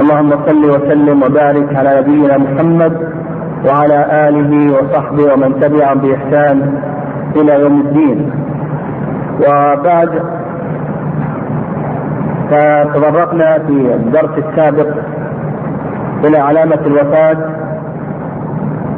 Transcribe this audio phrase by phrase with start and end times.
[0.00, 2.92] اللهم صل وسلم وبارك على نبينا محمد
[3.68, 3.98] وعلى
[4.28, 6.56] آله وصحبه ومن تبعهم بإحسان
[7.36, 8.18] إلى يوم الدين.
[9.44, 10.10] وبعد
[12.50, 14.88] فتطرقنا في الدرس السابق
[16.24, 17.36] إلى علامة الوفاة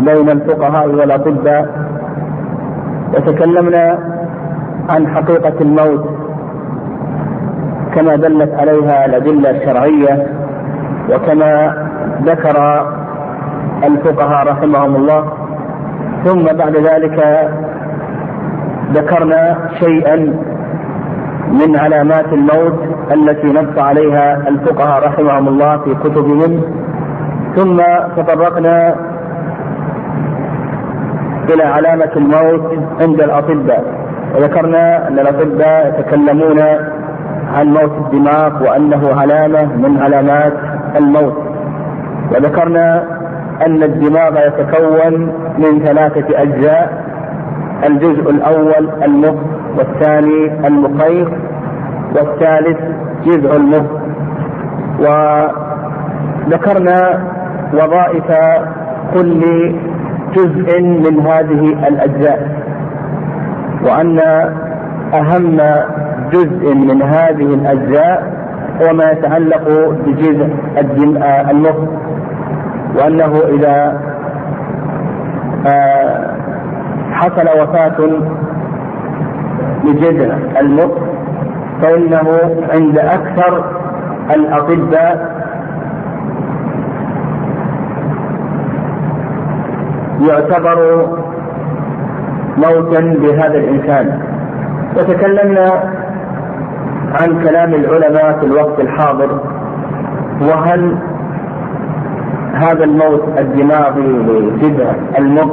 [0.00, 1.66] بين الفقهاء والأطباء
[3.14, 3.98] وتكلمنا
[4.90, 6.04] عن حقيقة الموت
[7.94, 10.26] كما دلت عليها الأدلة الشرعية
[11.10, 11.74] وكما
[12.22, 12.86] ذكر
[13.84, 15.32] الفقهاء رحمهم الله
[16.24, 17.48] ثم بعد ذلك
[18.92, 20.16] ذكرنا شيئا
[21.50, 22.78] من علامات الموت
[23.12, 26.62] التي نص عليها الفقهاء رحمهم الله في كتبهم.
[27.56, 27.82] ثم
[28.16, 28.94] تطرقنا
[31.54, 33.84] إلى علامة الموت عند الأطباء.
[34.34, 36.60] وذكرنا أن الأطباء يتكلمون
[37.54, 40.52] عن موت الدماغ وأنه علامة من علامات
[40.96, 41.36] الموت.
[42.34, 43.04] وذكرنا
[43.66, 47.04] أن الدماغ يتكون من ثلاثة أجزاء
[47.86, 49.34] الجزء الأول المخ
[49.78, 51.28] والثاني المخيخ
[52.16, 52.78] والثالث
[53.24, 53.86] جزء المخ.
[56.46, 57.24] وذكرنا
[57.74, 58.32] وظائف
[59.14, 59.42] كل
[60.36, 62.64] جزء من هذه الأجزاء.
[63.84, 64.18] وأن
[65.14, 65.56] أهم
[66.32, 68.33] جزء من هذه الأجزاء
[68.82, 69.68] هو ما يتعلق
[70.06, 70.48] بجزء
[71.50, 71.76] المخ
[72.96, 74.00] وأنه إذا
[77.12, 77.96] حصل وفاة
[79.84, 80.90] لجذع المخ
[81.82, 82.40] فإنه
[82.74, 83.64] عند أكثر
[84.34, 85.34] الأطباء
[90.28, 91.08] يعتبر
[92.56, 94.20] موتا بهذا الإنسان.
[94.96, 95.94] وتكلمنا
[97.20, 99.40] عن كلام العلماء في الوقت الحاضر
[100.40, 100.96] وهل
[102.54, 105.50] هذا الموت الدماغي لجذع المخ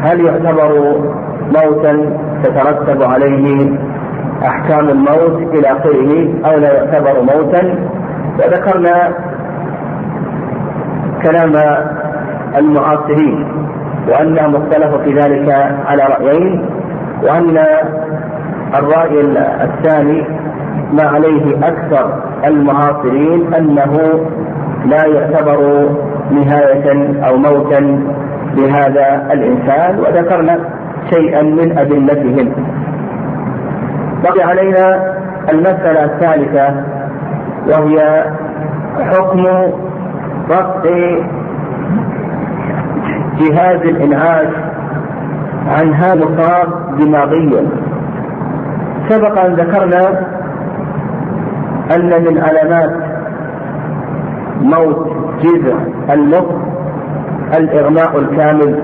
[0.00, 0.98] هل يعتبر
[1.54, 3.78] موتا تترتب عليه
[4.46, 7.74] أحكام الموت إلى آخره أو لا يعتبر موتا؟
[8.38, 9.12] وذكرنا
[11.22, 11.52] كلام
[12.56, 13.46] المعاصرين
[14.08, 15.48] وانهم اختلفوا في ذلك
[15.86, 16.66] على رأيين
[17.22, 17.58] وأن
[18.78, 19.20] الرأي
[19.64, 20.24] الثاني
[20.92, 24.20] ما عليه أكثر المعاصرين أنه
[24.86, 25.88] لا يعتبر
[26.30, 28.00] نهاية أو موتا
[28.56, 30.58] لهذا الإنسان وذكرنا
[31.14, 32.52] شيئا من أدلتهم.
[34.24, 35.14] بقي علينا
[35.52, 36.84] المسألة الثالثة
[37.66, 38.24] وهي
[39.00, 39.46] حكم
[40.50, 40.82] رفع
[43.40, 44.48] جهاز الإنعاش
[45.68, 46.24] عن هذا
[46.98, 47.66] دماغيا.
[49.08, 50.26] سبق أن ذكرنا
[51.92, 52.90] أن من علامات
[54.60, 55.08] موت
[55.42, 55.74] جذع
[56.10, 56.44] المخ
[57.58, 58.82] الإغماء الكامل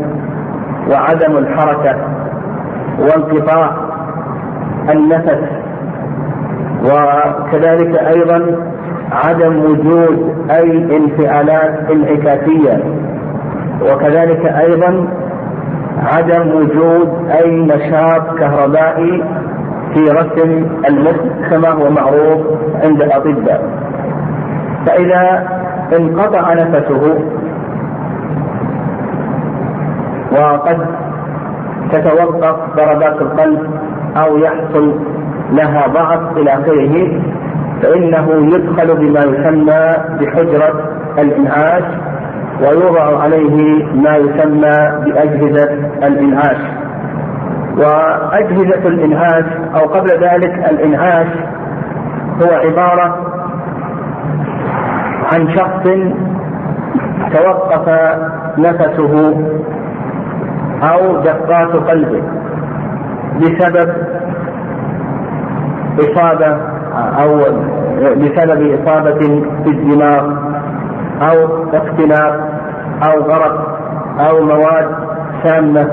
[0.91, 1.97] وعدم الحركة
[2.99, 3.77] وانقطاع
[4.93, 5.39] النفس
[6.85, 8.57] وكذلك أيضا
[9.13, 12.85] عدم وجود أي انفعالات انعكاسية
[13.83, 15.09] وكذلك أيضا
[16.03, 19.25] عدم وجود أي نشاط كهربائي
[19.95, 21.17] في رسم المخ
[21.51, 22.47] كما هو معروف
[22.85, 23.63] عند الأطباء.
[24.87, 25.49] فإذا
[25.99, 27.19] انقطع نفسه
[30.33, 30.87] وقد
[31.93, 33.71] تتوقف ضربات القلب
[34.17, 34.95] أو يحصل
[35.53, 37.23] لها ضعف إلى آخره
[37.83, 41.85] فإنه يدخل بما يسمى بحجرة الإنعاش
[42.61, 45.65] ويوضع عليه ما يسمى بأجهزة
[46.07, 46.57] الإنعاش.
[47.77, 49.45] وأجهزة الإنعاش
[49.75, 51.27] أو قبل ذلك الإنعاش
[52.43, 53.27] هو عبارة
[55.33, 55.85] عن شخص
[57.33, 57.89] توقف
[58.59, 59.35] نفسه
[60.83, 62.23] أو دقات قلبه
[63.41, 63.93] بسبب
[65.99, 66.57] إصابة
[67.23, 67.37] أو
[68.17, 69.19] بسبب إصابة
[69.65, 70.31] في الدماغ
[71.23, 72.41] أو اختلاف
[73.03, 73.79] أو غرق
[74.21, 74.87] أو مواد
[75.45, 75.89] سامة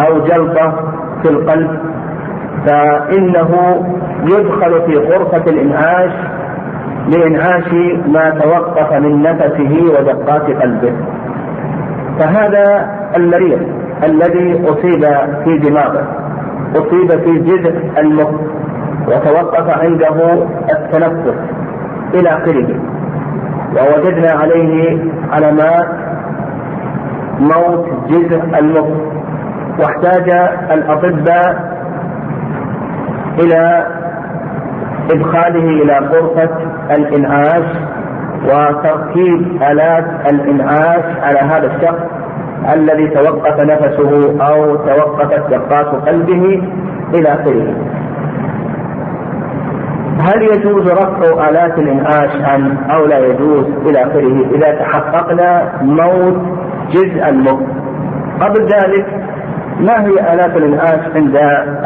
[0.00, 0.74] أو جلطة
[1.22, 1.78] في القلب
[2.66, 3.50] فإنه
[4.22, 6.12] يدخل في غرفة الإنعاش
[7.08, 7.72] لإنعاش
[8.08, 10.92] ما توقف من نفسه ودقات قلبه.
[12.18, 13.60] فهذا المريض
[14.04, 15.04] الذي أصيب
[15.44, 16.06] في دماغه
[16.76, 18.30] أصيب في جذع المخ
[19.08, 21.34] وتوقف عنده التنفس
[22.14, 22.68] إلى آخره.
[23.76, 24.98] ووجدنا عليه
[25.32, 25.88] علامات
[27.40, 28.86] موت جذع المخ
[29.78, 30.30] واحتاج
[30.70, 31.63] الأطباء
[33.38, 33.86] إلى
[35.12, 36.50] إدخاله إلى غرفة
[36.90, 37.64] الإنعاش
[38.44, 42.02] وتركيب آلات الإنعاش على هذا الشخص
[42.74, 46.62] الذي توقف نفسه أو توقفت دقات قلبه
[47.14, 47.74] إلى آخره.
[50.20, 56.36] هل يجوز رفع آلات الإنعاش عن أو لا يجوز إلى آخره إذا تحققنا موت
[56.90, 57.60] جزء المخ
[58.40, 59.06] قبل ذلك
[59.80, 61.36] ما هي آلات الإنعاش عند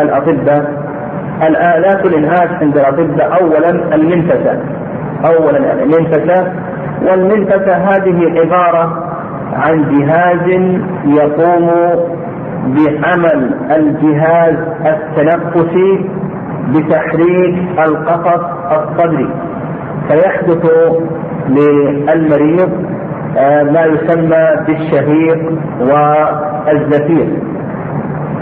[0.01, 0.88] الأطباء
[1.43, 4.59] الآلات الإنعاش عند الأطباء أولا المنفسة
[5.27, 6.53] أولا المنفسة
[7.03, 9.05] والمنفسة هذه عبارة
[9.53, 10.49] عن جهاز
[11.05, 11.71] يقوم
[12.67, 14.55] بعمل الجهاز
[14.87, 16.11] التنفسي
[16.69, 19.29] بتحريك القفص الصدري.
[20.09, 20.71] فيحدث
[21.49, 22.71] للمريض
[23.39, 27.29] آه، ما يسمى بالشهيق والزفير.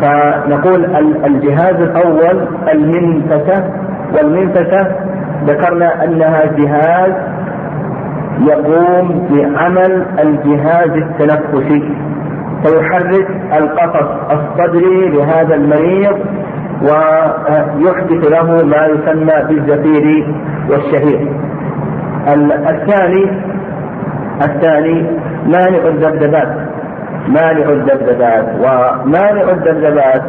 [0.03, 0.85] فنقول
[1.25, 3.65] الجهاز الأول المنفسة
[4.17, 4.97] والمنفسة
[5.47, 7.13] ذكرنا أنها جهاز
[8.41, 11.95] يقوم بعمل الجهاز التنفسي.
[12.65, 13.29] فيحرك
[13.59, 16.19] القفص الصدري لهذا المريض
[16.83, 20.35] ويحدث له ما يسمى بالزفير
[20.71, 21.29] والشهيق
[22.69, 23.31] الثاني
[24.43, 25.07] الثاني
[25.47, 26.66] مانع الذبذبات.
[27.29, 30.23] مانع الذبذبات ومانع الذبذبات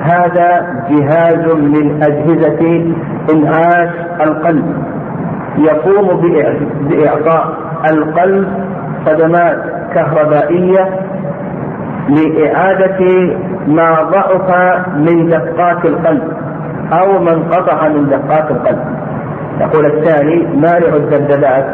[0.00, 2.94] هذا جهاز من أجهزة
[3.32, 4.64] إنعاش القلب.
[5.58, 6.20] يقوم
[6.80, 7.54] بإعطاء
[7.90, 8.48] القلب
[9.06, 9.56] صدمات
[9.94, 10.88] كهربائية
[12.08, 13.00] لإعادة
[13.66, 14.50] ما ضعف
[14.96, 16.32] من دقات القلب
[16.92, 18.84] أو ما انقطع من دقات القلب.
[19.60, 21.66] يقول الثاني مانع الذبذبات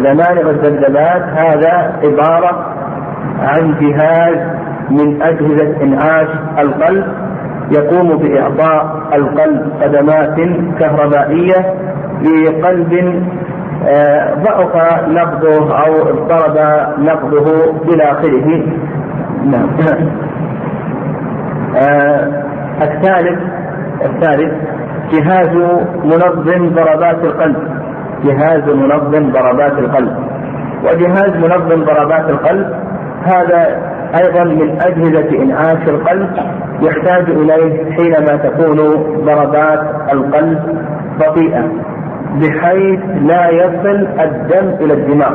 [0.00, 2.73] مانع الذبذبات هذا عبارة
[3.40, 4.36] عن جهاز
[4.90, 6.28] من أجهزة إنعاش
[6.58, 7.04] القلب
[7.70, 10.36] يقوم بإعطاء القلب خدمات
[10.78, 11.74] كهربائية
[12.22, 13.22] لقلب
[13.86, 14.76] آه، ضعف
[15.08, 16.56] نبضه أو اضطرب
[16.98, 18.62] نبضه إلى آخره.
[19.44, 19.68] نعم.
[21.76, 22.44] آه،
[22.82, 23.40] الثالث
[24.04, 24.52] الثالث
[25.12, 25.48] جهاز
[26.04, 27.56] منظم ضربات القلب.
[28.24, 30.16] جهاز منظم ضربات القلب.
[30.84, 32.83] وجهاز منظم ضربات القلب
[33.24, 33.82] هذا
[34.24, 36.30] أيضا من أجهزة إنعاش القلب
[36.82, 38.76] يحتاج إليه حينما تكون
[39.24, 39.80] ضربات
[40.12, 40.58] القلب
[41.20, 41.64] بطيئة
[42.40, 45.34] بحيث لا يصل الدم إلى الدماغ.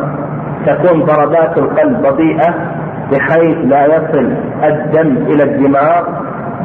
[0.65, 2.53] تكون ضربات القلب بطيئة
[3.12, 4.33] بحيث لا يصل
[4.63, 6.03] الدم إلى الدماغ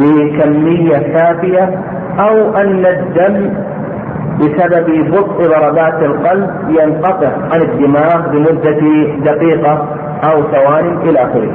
[0.00, 1.78] بكمية كافية
[2.18, 3.50] أو أن الدم
[4.40, 8.80] بسبب بطء ضربات القلب ينقطع عن الدماغ بمده
[9.32, 9.88] دقيقة.
[10.24, 11.54] أو ثوان إلى آخره.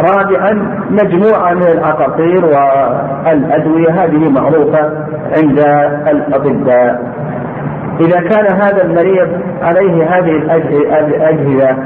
[0.00, 0.52] رابعا
[0.90, 4.92] مجموعة من الأساطير والأدوية هذه معروفة
[5.36, 5.58] عند
[6.08, 7.02] الأطباء.
[8.00, 9.28] إذا كان هذا المريض
[9.62, 10.30] عليه هذه
[11.00, 11.76] الأجهزة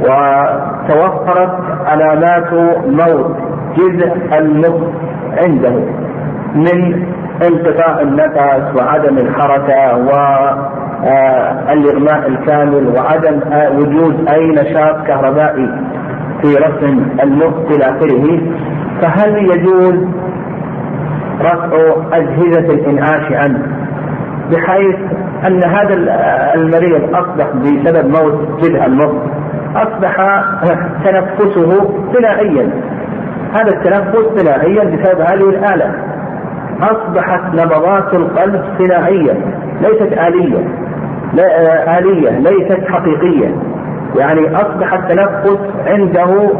[0.00, 1.54] وتوفرت
[1.86, 2.52] علامات
[2.86, 3.36] موت
[3.76, 4.82] جزء المخ
[5.38, 5.74] عنده
[6.54, 7.06] من
[7.42, 10.10] انقطاع النفس وعدم الحركة و
[11.04, 15.68] آه، الإغماء الكامل وعدم آه، وجود أي نشاط كهربائي
[16.42, 18.40] في رسم المخ إلى آخره.
[19.02, 19.94] فهل يجوز
[21.40, 23.62] رفع أجهزة الإنعاش عنه
[24.52, 24.96] بحيث
[25.46, 25.94] أن هذا
[26.54, 29.12] المريض أصبح بسبب موت جذع المخ
[29.76, 30.16] أصبح
[31.04, 32.70] تنفسه ثنائيا
[33.52, 35.94] هذا التنفس ثنائيا بسبب هذه الآلة.
[36.82, 39.32] أصبحت نبضات القلب ثنائية
[39.80, 40.83] ليست لا
[41.98, 43.54] آلية ليست حقيقية.
[44.18, 46.50] يعني أصبح التنفس عنده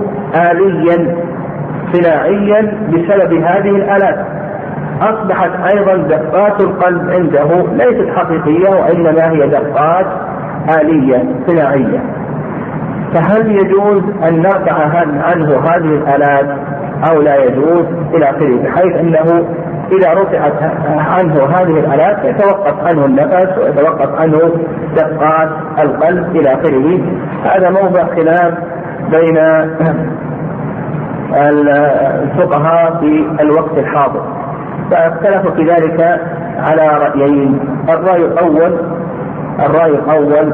[0.50, 1.16] آليا
[1.92, 4.26] صناعيا بسبب هذه الآلات.
[5.02, 10.06] أصبحت أيضا دقات القلب عنده ليست حقيقية وإنما هي دقات
[10.80, 12.00] آلية صناعية.
[13.14, 14.74] فهل يجوز أن نرفع
[15.24, 16.46] عنه هذه الآلات
[17.10, 19.46] أو لا يجوز إلى آخره؟ بحيث أنه
[19.92, 20.52] إذا رفعت
[20.86, 24.38] عنه هذه الآلات يتوقف عنه النفس ويتوقف عنه
[24.96, 25.48] دقات
[25.78, 27.00] القلب إلى آخره.
[27.44, 28.54] هذا موضع خلاف
[29.10, 29.38] بين
[31.34, 34.22] الفقهاء في الوقت الحاضر.
[34.90, 36.20] فاختلفوا في ذلك
[36.58, 37.58] على رأيين.
[37.88, 38.78] الرأي الأول
[39.60, 40.52] الرأي الأول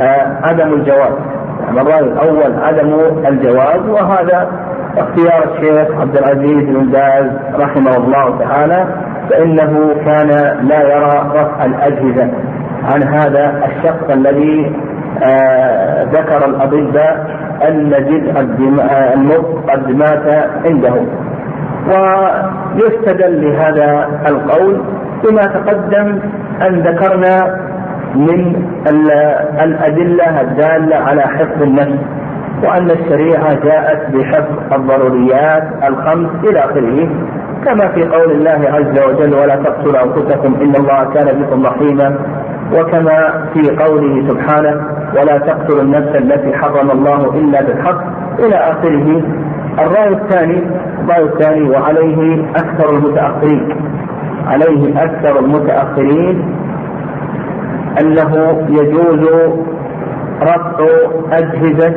[0.00, 1.12] آه، عدم الجواز.
[1.70, 2.94] الرأي الأول عدم
[3.28, 4.65] الجواز وهذا
[4.96, 8.86] اختيار الشيخ عبد العزيز بن باز رحمه الله تعالى
[9.30, 10.28] فإنه كان
[10.68, 12.30] لا يرى رفع الأجهزة.
[12.84, 14.76] عن هذا الشخص الذي
[15.22, 17.26] آه ذكر الأطباء
[17.68, 18.40] أن جزء
[19.14, 20.94] المخ قد مات عنده.
[21.86, 24.82] ويستدل لهذا القول
[25.24, 26.18] بما تقدم
[26.66, 27.60] أن ذكرنا
[28.14, 28.66] من
[29.62, 31.98] الأدلة الدالة على حفظ النفس.
[32.64, 37.08] وأن الشريعة جاءت بحفظ الضروريات الخمس إلى آخره.
[37.64, 42.18] كما في قول الله عز وجل ولا تقتلوا أنفسكم إن الله كان بكم رحيما.
[42.72, 44.80] وكما في قوله سبحانه
[45.20, 48.02] ولا تقتلوا النفس التي حرم الله إلا بالحق.
[48.38, 49.22] إلى آخره.
[49.78, 50.62] الرأي الثاني
[51.04, 53.76] الرأي الثاني وعليه أكثر المتأخرين.
[54.46, 56.56] عليه أكثر المتأخرين
[58.00, 59.28] أنه يجوز
[60.42, 60.86] رفع
[61.32, 61.94] أجهزة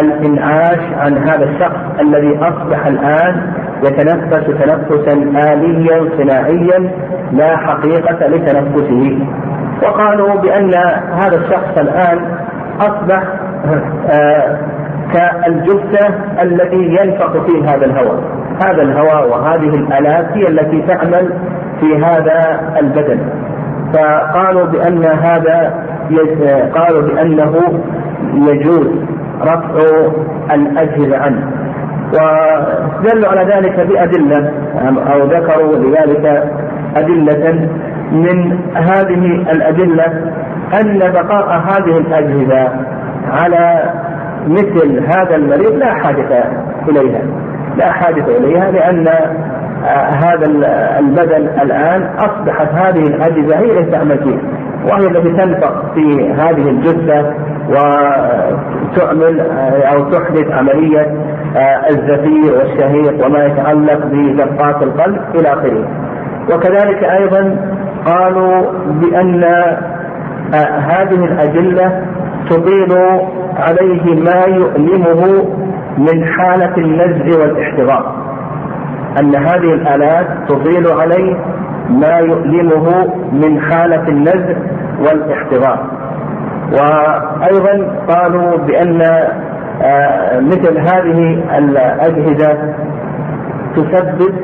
[0.00, 3.52] الإنعاش عن هذا الشخص الذي أصبح الآن
[3.84, 5.12] يتنفس تنفسا
[5.52, 6.90] آليا صناعيا
[7.32, 9.18] لا حقيقة لتنفسه.
[9.82, 10.74] وقالوا بأن
[11.12, 12.36] هذا الشخص الآن
[12.80, 13.22] أصبح
[14.10, 14.58] آه
[15.12, 18.20] كالجثة التي ينفق فيه هذا الهواء.
[18.66, 21.32] هذا الهواء وهذه الآلات هي التي تعمل
[21.80, 23.20] في هذا البدن.
[23.94, 25.84] فقالوا بأن هذا
[26.74, 27.82] قالوا بأنه
[28.34, 29.11] يجوز.
[29.42, 29.74] رفع
[30.54, 31.50] الأجهزة عنه.
[32.12, 34.50] ودلوا على ذلك بأدلة
[35.12, 36.52] أو ذكروا لذلك
[36.96, 37.68] أدلة
[38.12, 40.32] من هذه الأدلة
[40.80, 42.68] أن بقاء هذه الأجهزة
[43.32, 43.90] على
[44.46, 46.44] مثل هذا المريض لا حاجة
[46.88, 47.20] إليها.
[47.76, 49.08] لا حاجة إليها لأن
[50.24, 50.46] هذا
[50.98, 54.38] البدن الآن أصبحت هذه الأجهزة هي التي تعمل فيه
[54.90, 57.34] وهي التي تنفق في هذه الجثة
[57.72, 59.40] وتعمل
[59.94, 61.14] أو تحدث عملية
[61.90, 65.88] الزفير والشهيق وما يتعلق بدقات القلب إلى آخره.
[66.54, 67.56] وكذلك أيضا
[68.06, 69.44] قالوا بأن
[70.78, 72.02] هذه الأدلة
[72.50, 72.92] تطيل
[73.56, 75.48] عليه ما يؤلمه
[75.98, 78.14] من حالة النزع والاحتضار.
[79.20, 81.36] أن هذه الآلات تطيل عليه
[81.90, 84.56] ما يؤلمه من حالة النزع
[85.00, 85.91] والاحتضار.
[86.72, 89.02] وأيضا قالوا بأن
[89.82, 92.58] آه، مثل هذه الأجهزة
[93.76, 94.34] تسبب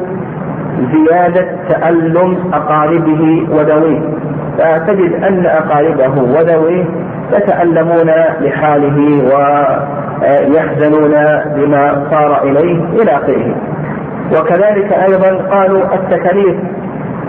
[0.92, 4.00] زيادة تألم أقاربه وذويه.
[4.58, 6.84] فتجد أن أقاربه وذويه
[7.36, 9.22] يتألمون لحاله
[10.22, 11.14] ويحزنون
[11.56, 13.54] بما صار إليه إلى آخره.
[14.32, 16.56] وكذلك أيضا قالوا التكاليف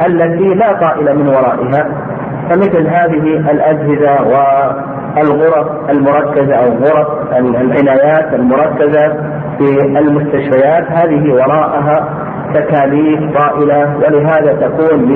[0.08, 1.90] التي لا طائل من ورائها
[2.50, 4.24] فمثل هذه الأجهزة
[5.18, 9.08] والغرف المركزة أو غرف العنايات المركزة
[9.58, 10.92] في المستشفيات.
[10.92, 12.10] هذه وراءها
[12.54, 15.14] تكاليف طائلة ولهذا تكون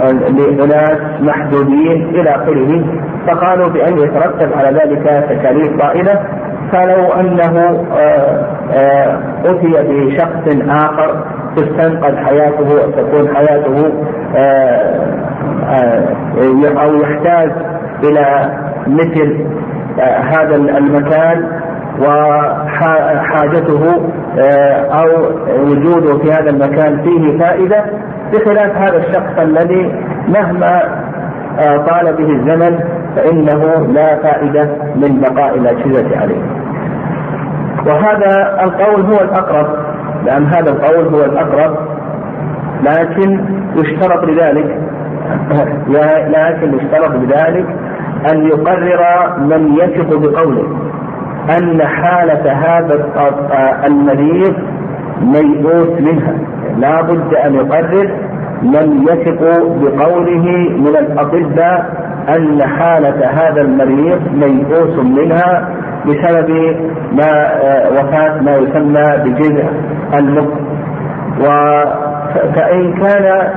[0.00, 2.84] لأناس محدودين إلى آخره.
[3.26, 6.20] فقالوا بأن يترتب على ذلك تكاليف طائلة.
[6.72, 11.24] فلو أنه آه، آه، أتي بشخص آخر
[11.56, 13.92] تستنقذ حياته وتكون حياته
[14.36, 15.22] آه،
[16.82, 17.50] أو يحتاج
[18.04, 18.52] إلى
[18.86, 19.46] مثل
[20.22, 21.44] هذا المكان
[22.00, 23.82] وحاجته
[24.90, 25.08] أو
[25.60, 27.84] وجوده في هذا المكان فيه فائدة
[28.32, 29.94] بخلاف هذا الشخص الذي
[30.28, 30.82] مهما
[31.58, 32.78] طال به الزمن
[33.16, 36.42] فإنه لا فائدة من بقاء الأجهزة عليه.
[37.86, 39.66] وهذا القول هو الأقرب
[40.24, 41.76] لأن هذا القول هو الأقرب
[42.82, 43.40] لكن
[43.76, 44.78] يشترط لذلك
[46.36, 47.66] لكن يشترط بذلك
[48.32, 50.66] أن يقرر من يثق بقوله
[51.58, 53.06] أن حالة هذا
[53.86, 54.54] المريض
[55.22, 56.34] ميؤوس منها.
[56.78, 58.10] لا بد أن يقرر
[58.62, 59.40] من يثق
[59.82, 60.44] بقوله
[60.78, 65.68] من الأطباء أن حالة هذا المريض ميؤوس منها
[66.06, 66.76] بسبب
[67.12, 67.50] ما
[67.90, 69.68] وفاة ما يسمى بجذع
[70.18, 70.48] المخ
[72.54, 73.48] فإن كان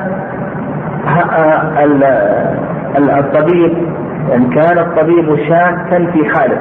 [3.20, 3.78] الطبيب
[4.36, 6.58] إن كان الطبيب شاكا في حاله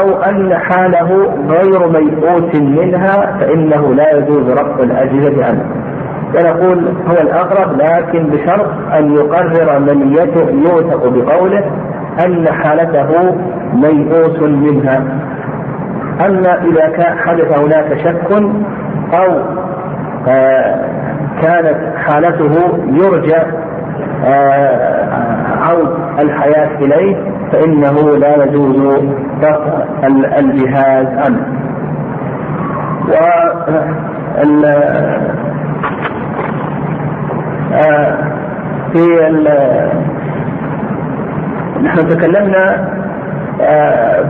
[0.00, 5.64] أو أن حاله غير ميؤوس منها فإنه لا يجوز رفع الأجهزة عنه.
[6.34, 10.12] ونقول هو الأقرب لكن بشرط أن يقرر من
[10.66, 11.64] يوثق بقوله
[12.26, 13.36] أن حالته
[13.74, 15.02] ميؤوس منها.
[16.26, 18.32] أما إذا كان حدث هناك شك
[19.12, 19.40] أو
[20.28, 20.88] آه،
[21.42, 23.36] كانت حالته يرجى
[24.24, 25.08] آه،
[25.60, 27.16] عود الحياة إليه
[27.52, 29.04] فإنه لا يجوز
[29.42, 29.84] رفع
[30.38, 31.46] الجهاز عنه.
[33.08, 33.14] و
[37.72, 38.18] آه،
[38.92, 39.06] في
[41.82, 42.88] نحن تكلمنا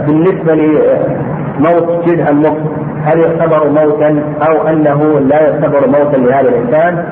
[0.06, 2.56] بالنسبة لموت جزء المخ
[3.04, 7.04] هل يعتبر موتا أو أنه لا يعتبر موتا لهذا الإنسان؟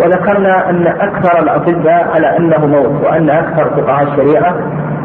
[0.00, 4.54] وذكرنا أن أكثر الأطباء على أنه موت وأن أكثر فقهاء الشريعة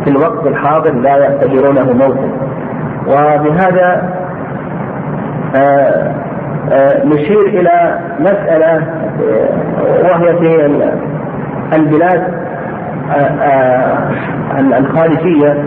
[0.04, 2.30] في الوقت الحاضر لا يعتبرونه موتا.
[3.08, 4.18] وبهذا
[5.56, 6.12] آه،
[6.72, 8.84] آه، نشير إلى مسألة آه،
[10.04, 10.66] وهي في
[11.74, 12.24] البلاد
[14.78, 15.64] الخارجية.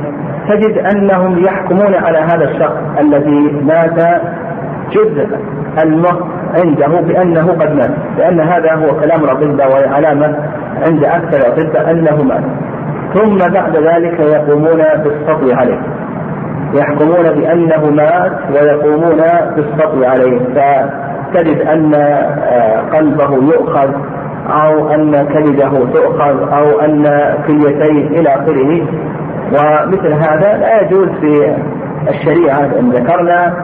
[0.50, 4.22] تجد أنهم يحكمون على هذا الشخص الذي مات
[4.92, 5.26] جزء
[5.82, 6.16] المخ
[6.54, 10.36] عنده بأنه قد مات لأن هذا هو كلام الأطباء وهي علامة
[10.86, 12.42] عند أكثر الأطباء أنه مات.
[13.14, 15.80] ثم بعد ذلك يقومون بالسطو عليه.
[16.74, 19.22] يحكمون بأنه مات ويقومون
[19.56, 20.38] بالسطو عليه.
[20.38, 23.90] فتجد أن آه، قلبه يؤخذ
[24.50, 28.86] أو أن كبده تؤخذ أو أن كليتيه إلى آخره.
[29.52, 31.56] ومثل هذا لا يجوز في
[32.08, 33.54] الشريعة إن ذكرنا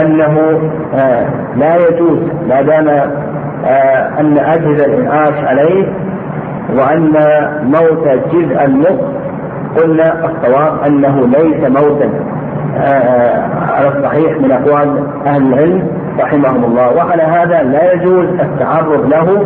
[0.00, 0.60] أنه
[0.94, 1.26] آه،
[1.56, 2.18] لا يجوز
[2.48, 5.86] ما دام آه، أن أجهزة الإنعاش عليه
[6.76, 7.12] وأن
[7.62, 9.00] موت جزء المخ
[9.76, 12.10] قلنا الصواب أنه ليس موتا
[12.76, 13.42] آه،
[13.72, 15.88] على الصحيح من أقوال أهل العلم
[16.20, 16.96] رحمهم الله.
[16.96, 19.44] وعلى هذا لا يجوز التعرض له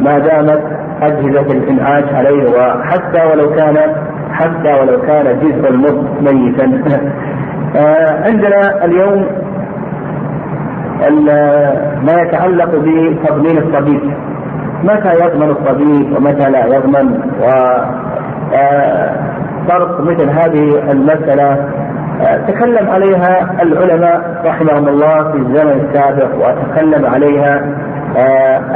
[0.00, 3.76] ما دامت أجهزة الإنعاش عليه وحتى ولو كان
[4.32, 6.64] حتى ولو كان جزء المخ ميتا.
[7.76, 9.26] آه، عندنا اليوم
[12.02, 14.00] ما يتعلق بتضمين الطبيب.
[14.84, 17.46] متى يضمن الطبيب ومتى لا يضمن؟ و
[18.54, 19.16] آه،
[19.68, 21.68] فرق مثل هذه المسألة.
[22.22, 27.62] آه، تكلم عليها العلماء رحمهم الله في الزمن السابق وتكلم عليها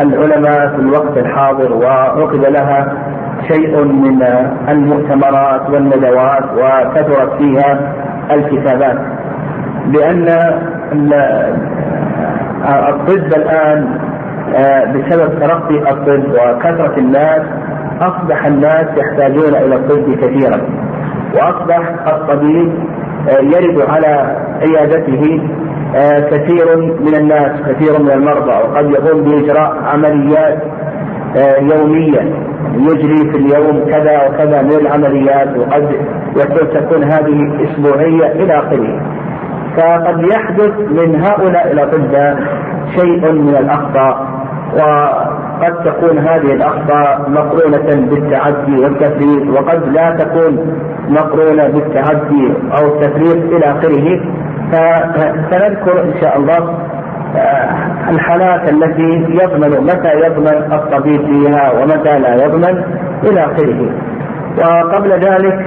[0.01, 2.92] العلماء في الوقت الحاضر وعقد لها
[3.48, 4.22] شيء من
[4.68, 7.92] المؤتمرات والندوات وكثرت فيها
[8.31, 8.98] الكتابات.
[9.87, 10.29] لأن
[12.88, 13.98] الطب الآن
[14.57, 17.42] آه، بسبب ترقي الطب وكثرة الناس
[18.01, 20.61] أصبح الناس يحتاجون إلى الطب كثيرا.
[21.35, 22.72] وأصبح الطبيب
[23.29, 25.67] آه، يرد على عيادته آه،
[26.31, 30.62] كثير من الناس كثير من المرضى وقد يقوم بإجراء عمليات
[31.61, 32.33] يوميا
[32.74, 35.57] يجري في اليوم كذا وكذا من العمليات
[36.37, 39.01] وقد تكون هذه أسبوعية إلى آخره.
[39.77, 42.37] فقد يحدث من هؤلاء الأطباء
[42.96, 44.27] شيء من الأخطاء
[44.74, 50.77] وقد تكون هذه الأخطاء مقرونة بالتعدي والتفريط وقد لا تكون
[51.09, 54.20] مقرونة بالتعدي أو التفريط إلى آخره
[54.72, 56.78] فسنذكر إن شاء الله
[57.37, 62.83] آه، الحالات التي يضمن متى يضمن الطبيب فيها ومتى لا يضمن
[63.24, 63.90] إلى آخره.
[64.59, 65.66] وقبل ذلك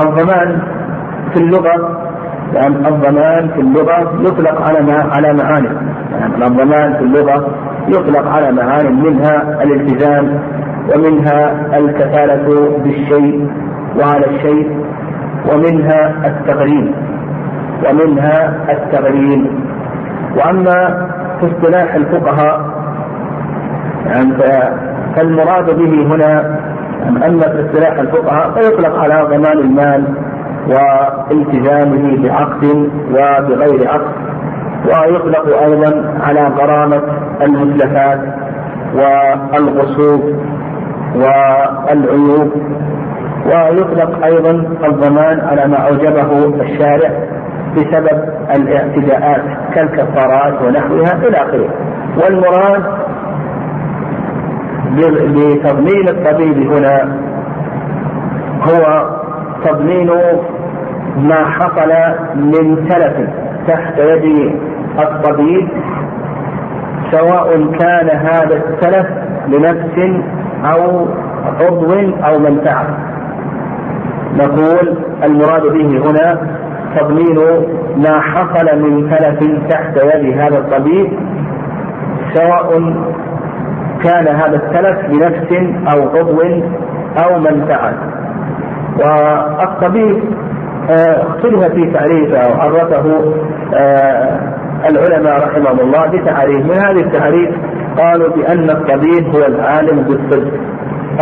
[0.00, 0.58] الضمان
[1.34, 2.00] في اللغة
[2.54, 5.68] يعني الضمان في اللغة يطلق على على معاني
[6.12, 7.50] يعني الضمان في اللغة
[7.88, 10.38] يطلق على معاني منها الالتزام
[10.94, 13.50] ومنها الكفالة بالشيء
[14.00, 14.84] وعلى الشيء
[15.52, 16.94] ومنها التغريم
[17.84, 19.64] ومنها التغريم
[20.36, 21.06] وأما
[21.40, 22.60] في اصطلاح الفقهاء
[24.06, 24.32] يعني
[25.16, 26.58] فالمراد به هنا
[27.26, 30.04] اما في اصطلاح الفقهاء فيطلق على ضمان المال
[30.68, 34.26] والتزامه بعقد وبغير عقد.
[34.86, 37.02] ويطلق أيضا على غرامة
[37.42, 38.20] المتلفات
[38.94, 40.22] والغصوب
[41.14, 42.52] والعيوب.
[43.46, 44.50] ويطلق أيضا
[44.84, 47.10] الضمان على ما أوجبه الشارع.
[47.76, 48.22] بسبب
[48.56, 49.42] الاعتداءات
[49.74, 51.68] كالكفارات ونحوها إلى آخره.
[52.16, 52.82] والمراد
[54.96, 57.16] بتضمين الطبيب هنا
[58.62, 59.10] هو
[59.64, 60.10] تضمين
[61.16, 61.92] ما حصل
[62.36, 63.28] من تلف
[63.68, 64.54] تحت يد
[64.98, 65.68] الطبيب
[67.10, 69.06] سواء كان هذا التلف
[69.48, 70.22] لنفس
[70.64, 71.06] أو
[71.60, 71.92] عضو
[72.24, 72.86] أو منفعة.
[74.36, 76.38] نقول المراد به هنا
[76.96, 77.38] تضمين
[77.96, 81.18] ما حصل من تلف تحت يد هذا الطبيب
[82.34, 82.78] سواء
[84.04, 85.52] كان هذا التلف بنفس
[85.92, 86.42] أو عضو
[87.24, 87.94] أو منفعه
[88.98, 90.22] والطبيب
[90.90, 93.34] آه، اختلف في تعريفه وعرفه
[93.74, 94.38] آه،
[94.88, 96.66] العلماء رحمهم الله بتعريف.
[96.66, 97.50] من هذه التعريف
[97.98, 100.48] قالوا بأن الطبيب هو العالم بالطب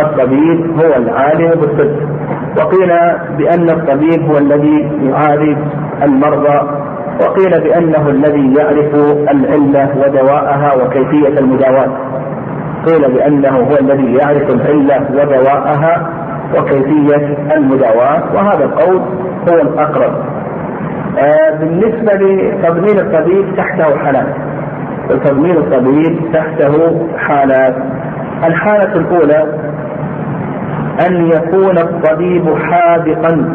[0.01, 2.14] الطبيب هو العالم بالطب
[2.57, 2.89] وقيل
[3.37, 5.57] بأن الطبيب هو الذي يعالج
[6.03, 6.85] المرضى
[7.21, 8.95] وقيل بأنه الذي يعرف
[9.31, 11.91] العلة ودواءها وكيفية المداواة.
[12.85, 16.09] قيل بأنه هو الذي يعرف العلة ودواءها
[16.57, 19.01] وكيفية المداواة وهذا القول
[19.49, 20.13] هو الأقرب.
[21.17, 24.27] آه بالنسبة لتضمين الطبيب تحته حالات.
[25.09, 27.75] وتضمين الطبيب تحته حالات.
[28.47, 29.64] الحالة الأولى
[31.07, 33.53] أن يكون الطبيب حاذقا.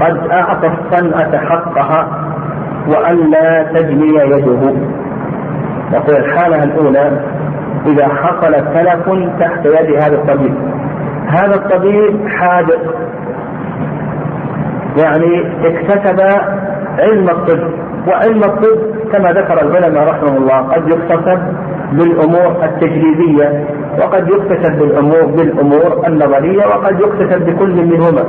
[0.00, 2.08] قد أعطى الصنعة حقها
[2.88, 4.74] وأن لا تجني يده.
[5.92, 7.20] نقول الحالة الأولى
[7.86, 10.54] إذا حصل تلف تحت يد هذا الطبيب.
[11.26, 12.94] هذا الطبيب حاذق.
[14.96, 16.20] يعني اكتسب
[16.98, 17.60] علم الطب
[18.08, 18.78] وعلم الطب
[19.12, 21.40] كما ذكر العلماء رحمه الله قد يكتسب
[21.92, 23.64] بالأمور التجريبية
[24.02, 28.24] وقد يكتسب بالامور بالأمور النظرية وقد يكتسب بكل منهما.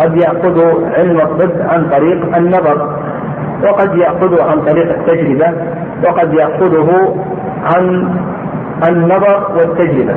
[0.00, 0.60] قد يأخذ
[0.98, 2.96] علم الطب عن طريق النظر
[3.64, 5.52] وقد ياخذه عن طريق التجربة
[6.06, 7.16] وقد يأخذه
[7.64, 8.08] عن
[8.88, 10.14] النظر والتجربة.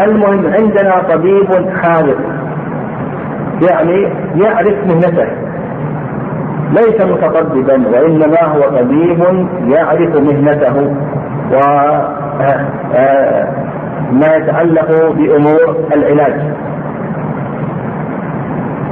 [0.00, 1.48] المهم عندنا طبيب
[1.82, 2.18] حاذق
[3.70, 5.28] يعني يعرف مهنته
[6.70, 9.20] ليس متطببا وإنما هو طبيب
[9.68, 10.94] يعرف مهنته
[11.52, 11.56] و
[14.12, 16.40] ما يتعلق بأمور العلاج.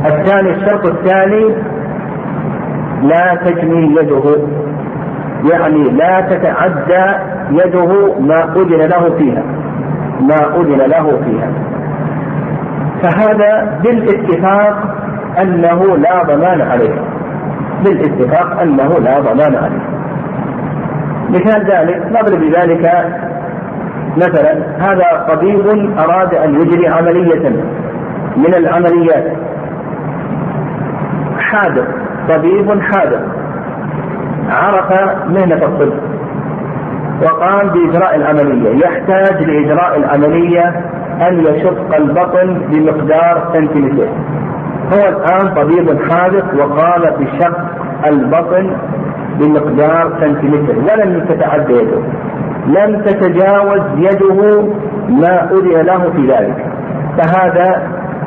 [0.07, 1.55] الثاني الشرط الثاني
[3.03, 4.37] لا تجني يده.
[5.53, 7.19] يعني لا تتعدى
[7.51, 9.43] يده ما أذن له فيها.
[10.21, 11.51] ما أذن له فيها.
[13.03, 14.77] فهذا بالاتفاق
[15.43, 16.95] أنه لا ضمان عليه.
[17.85, 19.93] بالاتفاق أنه لا ضمان عليه.
[21.31, 22.85] مثال ذلك نضرب بذلك
[24.17, 25.67] مثلا هذا طبيب
[25.99, 27.49] أراد أن يجري عملية
[28.37, 29.33] من العمليات.
[31.39, 31.87] حاذق
[32.35, 33.23] طبيب حاذق
[34.51, 34.93] عرف
[35.29, 35.93] مهنة الطب.
[37.23, 38.85] وقام بإجراء العملية.
[38.85, 40.69] يحتاج لإجراء العملية
[41.29, 44.09] أن يشق البطن بمقدار سنتيمتر.
[44.93, 47.59] هو الآن طبيب حاذق وقام بشق
[48.07, 48.77] البطن
[49.39, 50.75] بمقدار سنتيمتر.
[50.79, 52.03] ولم تتعدى يده.
[52.67, 54.63] لم تتجاوز يده
[55.09, 56.67] ما أذن له في ذلك.
[57.19, 57.83] فهذا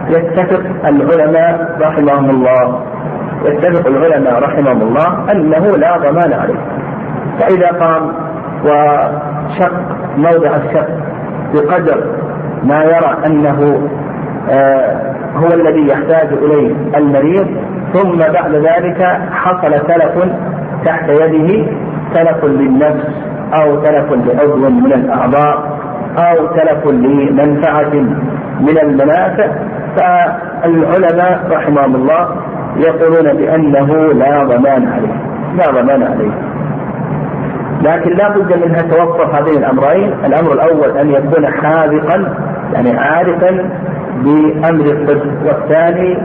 [0.09, 2.83] يتفق العلماء رحمهم الله.
[3.45, 6.59] يتفق العلماء رحمهم الله أنه لا ضمان عليه.
[7.39, 8.11] فإذا قام
[8.65, 9.73] وشق
[10.17, 10.87] موضع الشق
[11.53, 12.03] بقدر
[12.63, 13.89] ما يرى أنه
[14.49, 17.47] آه هو الذي يحتاج إليه المريض
[17.93, 20.33] ثم بعد ذلك حصل تلف
[20.85, 21.67] تحت يده
[22.13, 23.07] تلف للنفس.
[23.53, 25.77] أو تلف لعضو من الأعضاء
[26.17, 27.93] أو تلف لمنفعة
[28.61, 29.47] من المنافع
[29.97, 32.27] فالعلماء رحمهم الله
[32.77, 35.15] يقولون بأنه لا ضمان عليه
[35.57, 36.31] لا ضمان عليه.
[37.81, 42.33] لكن لا بد من أن توفر هذين الأمرين الأمر الأول أن يكون حاذقا
[42.73, 43.69] يعني عارفا
[44.23, 46.17] بأمر الطب والثاني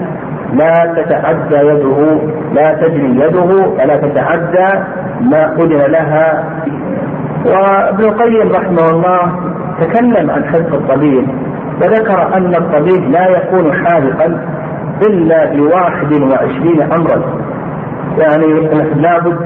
[0.52, 2.20] لا تتعدى يده
[2.54, 4.68] لا تجري يده فلا تتعدى
[5.20, 6.44] ما أذن لها
[7.44, 9.32] وابن القيم رحمه الله
[9.80, 11.28] تكلم عن حفظ الطبيب
[11.82, 14.44] وذكر أن الطبيب لا يكون حاذقا
[15.08, 17.22] إلا بواحد وعشرين أمرا.
[18.18, 18.46] يعني
[18.96, 19.38] لابد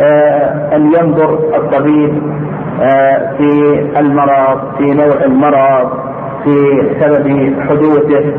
[0.00, 2.22] آه أن ينظر الطبيب
[2.82, 5.90] آه في المرض في نوع المرض
[6.44, 6.54] في
[7.00, 8.32] سبب حدوثه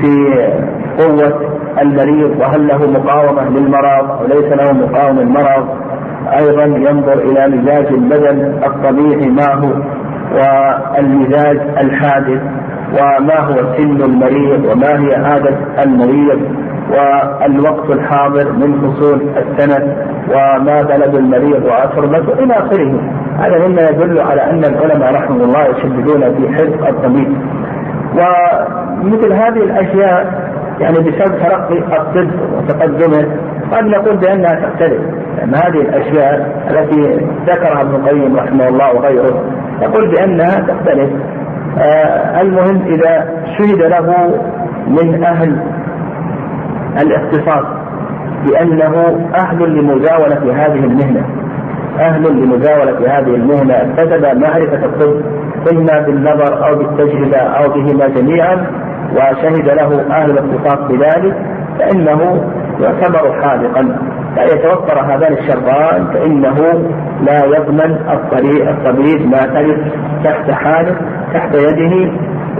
[0.00, 0.34] في
[0.98, 1.40] قوة
[1.82, 5.68] المريض وهل له مقاومة للمرض أو ليس له مقاومة للمرض.
[6.38, 9.72] أيضا ينظر إلى مزاج البدن الطبيعي ما هو
[10.32, 12.40] والمزاج الحادث
[12.92, 16.40] وما هو سن المريض وما هي عادة المريض
[16.90, 19.96] والوقت الحاضر من فصول السنة
[20.30, 23.00] وما بلد المريض وأتربته إلى آخره.
[23.38, 27.36] هذا مما يدل على أن العلماء رحمه الله يشددون في حفظ الطبيب
[28.12, 30.46] ومثل هذه الأشياء
[30.80, 33.26] يعني بسبب ترقي الطب وتقدمه
[33.72, 35.00] قد نقول بأنها تختلف.
[35.40, 39.44] هذه الأشياء التي ذكرها ابن القيم رحمه الله وغيره
[39.82, 41.10] يقول بأنها تختلف.
[41.78, 44.34] آه المهم إذا شهد له
[44.86, 45.58] من أهل
[47.02, 47.66] الاختصاص
[48.46, 51.26] بأنه أهل لمزاولة هذه المهنة.
[52.00, 53.74] أهل لمزاولة هذه المهنة.
[53.74, 55.22] اكتسب معرفة الطب
[55.72, 58.66] إما بالنظر أو بالتجربة أو بهما جميعا
[59.12, 61.36] وشهد له أهل الاختصاص بذلك
[61.78, 62.44] فإنه
[62.80, 63.98] يعتبر حاذقا.
[64.44, 66.58] يتوفر هذان الشرطان فإنه
[67.26, 69.78] لا يضمن الطريق الطبيب ما تلف
[70.24, 70.96] تحت حاله
[71.34, 72.12] تحت يده.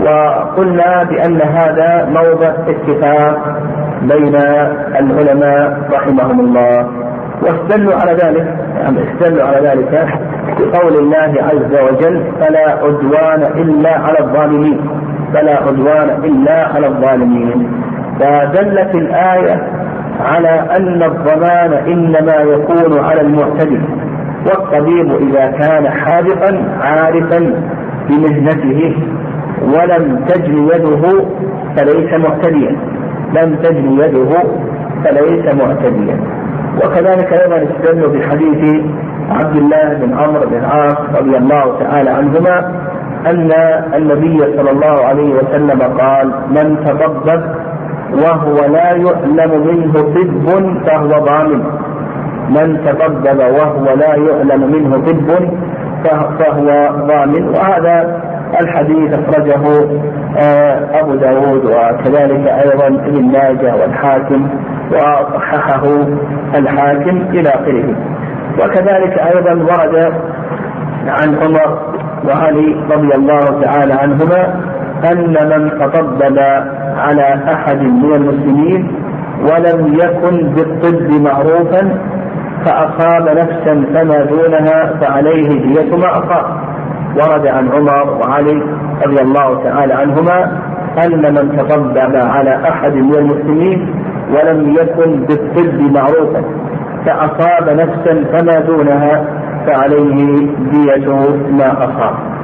[0.04, 3.60] وقلنا بأن هذا موضع اتفاق
[4.02, 4.36] بين
[5.00, 6.88] العلماء رحمهم الله.
[7.42, 10.08] واستدلوا على ذلك يعني استدلوا على ذلك
[10.58, 14.80] بقول الله عز وجل فلا عدوان إلا على الظالمين.
[15.34, 17.82] فلا عدوان إلا على الظالمين.
[18.20, 19.85] فدلت الآية
[20.20, 23.80] على أن الضمان إنما يكون على المعتدي
[24.46, 27.54] والطبيب إذا كان حاذقا عارفا
[28.08, 28.96] بمهنته
[29.62, 31.24] ولم تجن يده
[31.76, 32.76] فليس معتديا
[33.32, 34.42] لم تجن يده
[35.04, 36.20] فليس معتديا.
[36.84, 38.82] وكذلك أيضا استدلوا بحديث
[39.30, 42.58] عبد الله بن عمرو بن العاص رضي الله تعالى عنهما
[43.26, 43.52] أن
[43.94, 47.42] النبي صلى الله عليه وسلم قال من تطبب
[48.12, 51.62] وهو لا يعلم منه طب فهو ضامن
[52.50, 54.96] من تطبب وهو لا يعلم منه
[56.04, 58.20] طب فهو ضامن وهذا
[58.60, 59.88] الحديث أخرجه
[60.38, 64.48] آه، أبو داود وكذلك أيضا ابن ماجه والحاكم
[64.92, 65.84] وصححه
[66.54, 67.94] الحاكم إلى آخره.
[68.58, 70.12] وكذلك أيضا ورد
[71.08, 71.78] عن عمر
[72.28, 74.65] وعلي رضي الله تعالى عنهما
[75.04, 76.38] أن من تطبب
[76.96, 78.92] على أحد من المسلمين
[79.40, 81.98] ولم يكن بالطب معروفا
[82.64, 86.44] فأصاب نفسا فما دونها فعليه دية ما أصاب.
[87.16, 88.62] ورد عن عمر وعلي
[89.06, 90.52] رضي الله تعالى عنهما
[91.04, 93.94] أن من تطبب على أحد من المسلمين
[94.30, 96.42] ولم يكن بالطب معروفا
[97.06, 99.24] فأصاب نفسا فما دونها
[99.66, 101.08] فعليه دية
[101.50, 102.35] ما أصاب.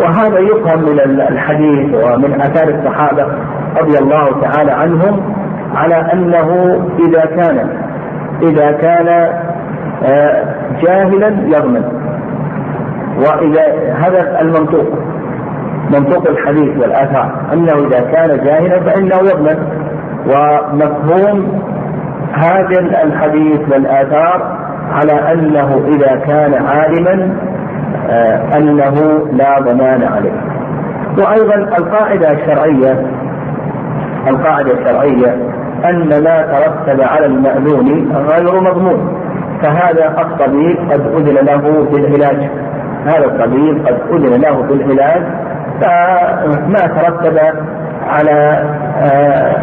[0.00, 3.26] وهذا يفهم من الحديث ومن آثار الصحابة
[3.80, 5.34] رضي الله تعالى عنهم
[5.74, 6.78] على أنه
[7.08, 7.68] إذا كان
[8.42, 9.08] إذا كان
[10.04, 10.44] آه،
[10.82, 11.84] جاهلا يضمن
[13.16, 14.86] وإذا هذا المنطوق
[15.90, 19.58] منطوق الحديث والآثار أنه إذا كان جاهلا فإنه يضمن
[20.26, 21.62] ومفهوم
[22.32, 24.56] هذا الحديث والآثار
[24.92, 27.36] على أنه إذا كان عالما
[28.56, 30.40] أنه لا ضمان عليه.
[31.18, 33.06] وأيضا القاعدة الشرعية
[34.28, 35.34] القاعدة الشرعية
[35.84, 39.22] أن ما ترتب على المأذون غير مضمون.
[39.62, 42.50] فهذا الطبيب قد أذن له بالعلاج.
[43.06, 45.22] هذا الطبيب قد أذن له بالعلاج.
[45.80, 47.38] فما ترتب
[48.08, 48.64] على
[49.02, 49.56] آه،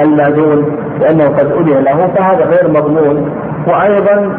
[0.00, 3.30] المأذون لأنه قد أذن له فهذا غير مضمون.
[3.66, 4.38] وأيضا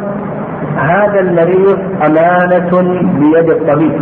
[0.78, 4.02] هذا المريض أمانة بيد الطبيب.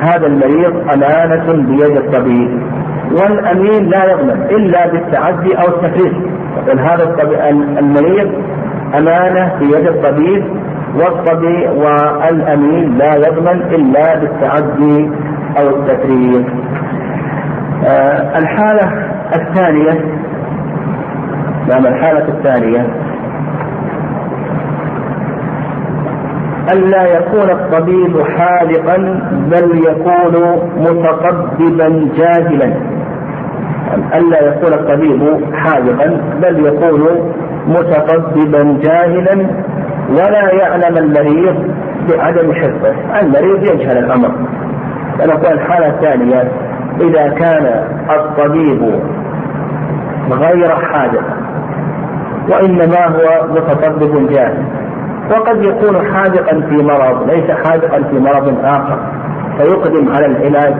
[0.00, 2.62] هذا المريض أمانة بيد الطبيب.
[3.12, 6.12] والأمين لا يضمن إلا بالتعدي أو التفريط
[6.56, 7.16] يقول هذا
[7.78, 8.32] المريض
[8.98, 10.44] أمانة بيد الطبيب
[10.96, 15.10] والطبيب والأمين لا يضمن إلا بالتعدي
[15.58, 16.44] أو التفريط
[17.86, 18.92] آه الحالة
[19.36, 20.04] الثانية.
[21.68, 22.86] نعم الحالة الثانية.
[26.72, 28.96] ألا يكون الطبيب حالقا
[29.32, 32.72] بل يكون متطببا جاهلا.
[34.14, 37.32] ألا يكون الطبيب حالقا بل يكون
[37.66, 39.46] متطببا جاهلا.
[40.10, 41.72] ولا يعلم المريض
[42.10, 42.94] بعدم حفظه.
[43.20, 44.30] المريض يجهل الأمر.
[45.18, 46.52] فنقول الحالة الثانية
[47.00, 49.00] إذا كان الطبيب
[50.30, 51.24] غير حاذق
[52.48, 54.64] وإنما هو متطبب جاهل.
[55.30, 58.98] وقد يكون حاذقا في مرض ليس حاذقا في مرض آخر
[59.58, 60.74] فيقدم على العلاج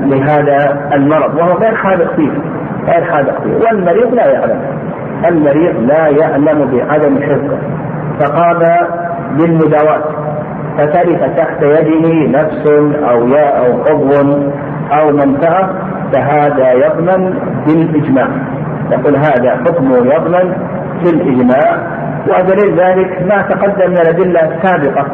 [0.00, 2.30] لهذا المرض وهو غير حاذق فيه
[2.86, 3.54] غير حاذق فيه.
[3.54, 4.60] والمريض لا يعلم
[5.28, 7.58] المريض لا يعلم بعدم حفظه
[8.20, 8.86] فقام
[9.36, 10.02] بالمداواة
[10.78, 12.66] فتلف تحت يده نفس
[13.10, 14.42] أو ياء أو عضو
[14.92, 15.70] أو منفعة
[16.12, 17.34] فهذا يضمن
[17.66, 18.28] بالإجماع.
[18.90, 20.52] يقول هذا حكمه يضمن
[21.04, 22.01] بالإجماع.
[22.28, 25.06] ودليل ذلك ما تقدم من الأدلة السابقة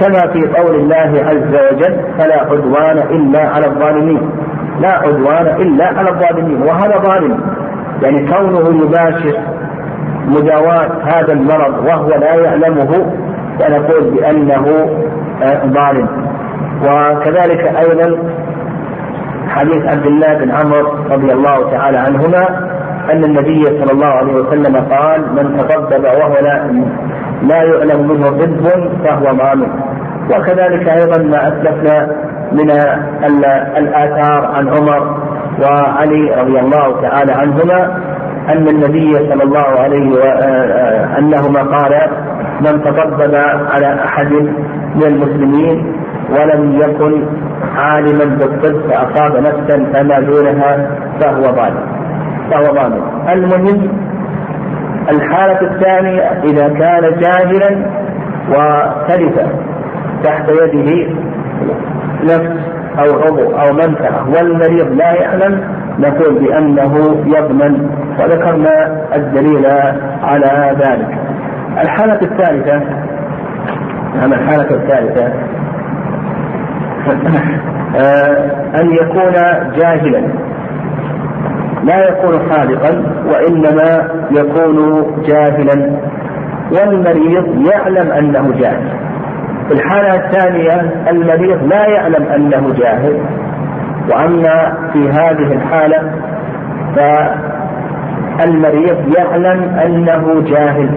[0.00, 4.30] كما في قول الله عز وجل فلا عدوان إلا على الظالمين.
[4.80, 7.40] لا عدوان إلا على الظالمين وهذا ظالم.
[8.02, 9.38] يعني كونه يباشر
[10.28, 13.12] مداواة هذا المرض وهو لا يعلمه
[13.60, 14.66] فنقول بأنه
[15.42, 16.08] آه، ظالم.
[16.82, 18.18] وكذلك أيضا
[19.48, 22.73] حديث عبد الله بن عمرو رضي الله تعالى عنهما
[23.12, 26.70] أن النبي صلى الله عليه وسلم قال من تطبب وهو لا
[27.42, 29.68] لا يعلم منه طب فهو ضامن
[30.30, 32.08] وكذلك أيضا ما أسلفنا
[32.52, 32.70] من
[33.78, 35.16] الآثار عن عمر
[35.62, 37.98] وعلي رضي الله تعالى عنهما
[38.52, 42.10] أن النبي صلى الله عليه وأنهما أنهما قال
[42.60, 43.34] من تطبب
[43.70, 44.32] على أحد
[44.94, 45.92] من المسلمين
[46.30, 47.26] ولم يكن
[47.76, 50.90] عالما بالطب فأصاب نفسا فما دونها
[51.20, 52.03] فهو ظالم
[52.54, 53.88] فهو ظالم المهم
[55.10, 57.86] الحالة الثانية إذا كان جاهلا
[58.48, 59.34] وتلف
[60.24, 61.14] تحت يده
[62.22, 65.60] نفس أو عضو أو منفعة والمريض لا يعلم
[65.98, 67.90] نقول بأنه يضمن.
[68.20, 69.66] وذكرنا الدليل
[70.22, 71.18] على ذلك.
[71.82, 72.80] الحالة الثالثة
[74.14, 75.26] نعم الحالة الثالثة.
[77.96, 79.32] آه، أن يكون
[79.76, 80.22] جاهلا.
[81.84, 85.96] لا يكون حاذقا وإنما يكون جاهلا.
[86.72, 88.88] والمريض يعلم أنه جاهل.
[89.68, 93.18] في الحالة الثانية المريض لا يعلم أنه جاهل.
[94.12, 96.12] وأما في هذه الحالة
[98.38, 100.90] فالمريض يعلم أنه جاهل.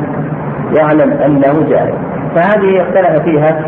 [0.77, 1.93] يعلم أنه جاهل.
[2.35, 3.59] فهذه اختلف فيها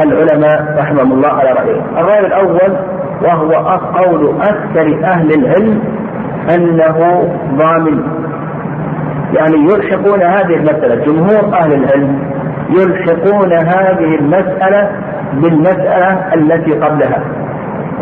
[0.00, 1.84] العلماء رحمهم الله على رأيهم.
[1.98, 2.76] الرأي الأول
[3.22, 5.97] وهو قول أكثر أهل العلم
[6.54, 8.02] أنه ضامن.
[9.36, 10.94] يعني يلحقون هذه المسألة.
[10.94, 12.18] جمهور أهل العلم
[12.70, 14.90] يلحقون هذه المسألة
[15.32, 17.22] بالمسألة التي قبلها.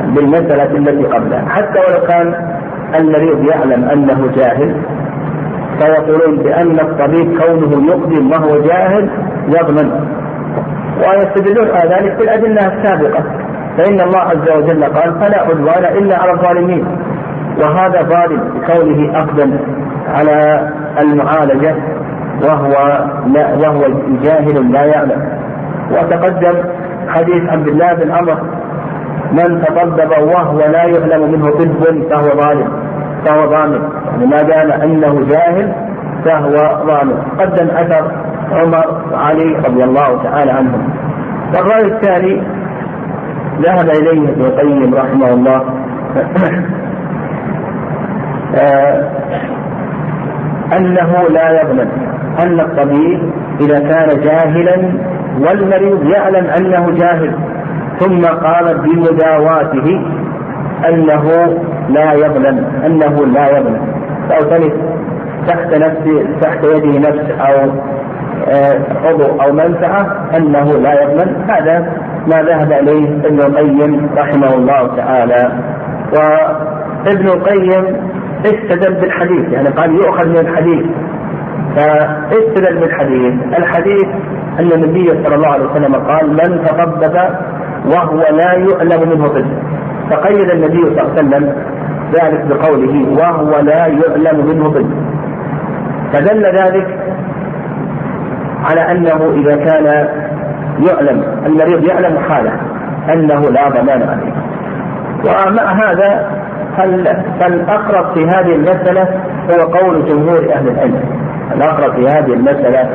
[0.07, 1.45] بالمسألة التي قبلها.
[1.49, 2.35] حتى ولو كان
[2.99, 4.77] المريض يعلم أنه جاهل
[5.81, 9.11] فيقولون بأن الطبيب كونه يقدم وهو جاهل
[9.49, 9.91] يضمن.
[10.99, 13.25] ويستدلون على ذلك بالأدلة السابقة.
[13.79, 17.06] فإن الله عز وجل قال فلا عدوان إلا على الظالمين.
[17.61, 19.59] وهذا ظالم بكونه أقدم
[20.09, 21.75] على المعالجة
[22.45, 22.73] وهو
[23.27, 23.83] لا وهو
[24.23, 25.23] جاهل لا يعلم.
[25.93, 26.55] وتقدم
[27.09, 28.39] حديث عبد الله بن عمر
[29.33, 32.69] من تطبب وهو لا يعلم منه طب فهو ظالم.
[33.25, 33.83] فهو ظالم.
[34.13, 35.73] يعني ما دام إنه جاهل
[36.25, 37.23] فهو ظالم.
[37.41, 38.13] قدم أثر
[38.53, 40.89] عمر وعلي رضي الله تعالى عنهم
[41.57, 42.43] والرأي الثاني
[43.61, 45.65] ذهب إليه ابن القيم رحمه الله.
[48.55, 49.11] آه،
[50.77, 51.89] أنه لا يظلم
[52.43, 53.31] أن الطبيب
[53.61, 54.93] إذا كان جاهلا
[55.41, 57.33] والمريض يعلم أنه جاهل
[58.01, 60.01] ثم قام بمداواته
[60.89, 61.57] أنه
[61.89, 63.81] لا يظلم أنه لا يظلم
[64.33, 64.73] أو تلف
[65.49, 67.71] تحت نفس تحت يده نفس أو
[68.49, 70.07] آه، عضو أو منفعة
[70.37, 71.93] أنه لا يظلم هذا
[72.27, 75.53] ما ذهب إليه ابن القيم رحمه الله تعالى.
[76.13, 78.06] وابن القيم
[78.47, 80.87] استدل بالحديث؟ يعني قال يؤخذ من الحديث.
[81.77, 84.07] فاستدل بالحديث؟ الحديث
[84.61, 87.17] أن النبي صلى الله عليه وسلم قال من تطبب
[87.87, 89.47] وهو لا يعلم منه طب.
[90.11, 91.55] فقيد النبي صلى الله عليه وسلم
[92.21, 94.87] ذلك بقوله وهو لا يعلم منه طب.
[96.13, 96.99] فدل ذلك
[98.65, 99.85] على أنه إذا كان
[100.89, 102.53] يعلم المريض يعلم حاله
[103.13, 104.33] أنه لا ضمان عليه.
[105.25, 106.31] ومع هذا
[107.41, 109.09] فالأقرب في هذه المسألة
[109.51, 111.01] هو قول جمهور أهل العلم.
[111.57, 112.89] الأقرب في هذه المسألة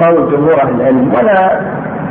[0.00, 1.12] قول جمهور أهل العلم.
[1.14, 1.60] ولا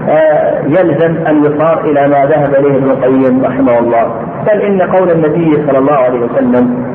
[0.09, 4.15] آه، يلزم أن يصار إلى ما ذهب إليه ابن القيم رحمه الله.
[4.47, 6.91] بل إن قول النبي صلى الله عليه وسلم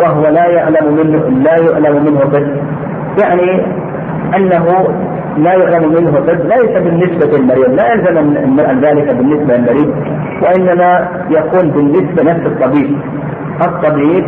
[0.00, 2.46] وهو لا يعلم منه لا يعلم منه طب
[3.22, 3.66] يعني
[4.36, 4.88] أنه
[5.38, 8.16] لا يعلم منه طب ليس بالنسبة للمريض لا يلزم
[8.70, 9.94] ان ذلك بالنسبة للمريض
[10.42, 12.98] وإنما يكون بالنسبة نفس الطبيب
[13.66, 14.24] الطبيب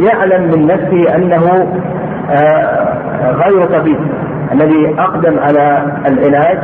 [0.00, 1.72] يعلم من نفسه أنه
[2.30, 3.98] آه، غير طبيب
[4.52, 6.58] الذي أقدم على العلاج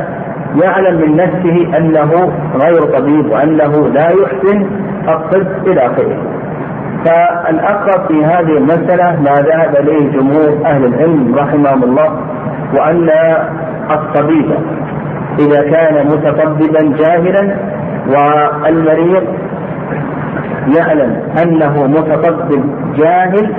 [0.63, 4.65] يعلم من نفسه أنه غير طبيب وأنه لا يحسن
[5.09, 6.17] الطب إلى آخره.
[7.05, 12.19] فالأقرب في هذه المسألة ما ذهب إليه جمهور أهل العلم رحمهم الله
[12.73, 13.09] وأن
[13.91, 14.51] الطبيب
[15.39, 17.55] إذا كان متطببا جاهلا
[18.07, 19.23] والمريض
[20.77, 22.63] يعلم أنه متطبب
[22.97, 23.53] جاهل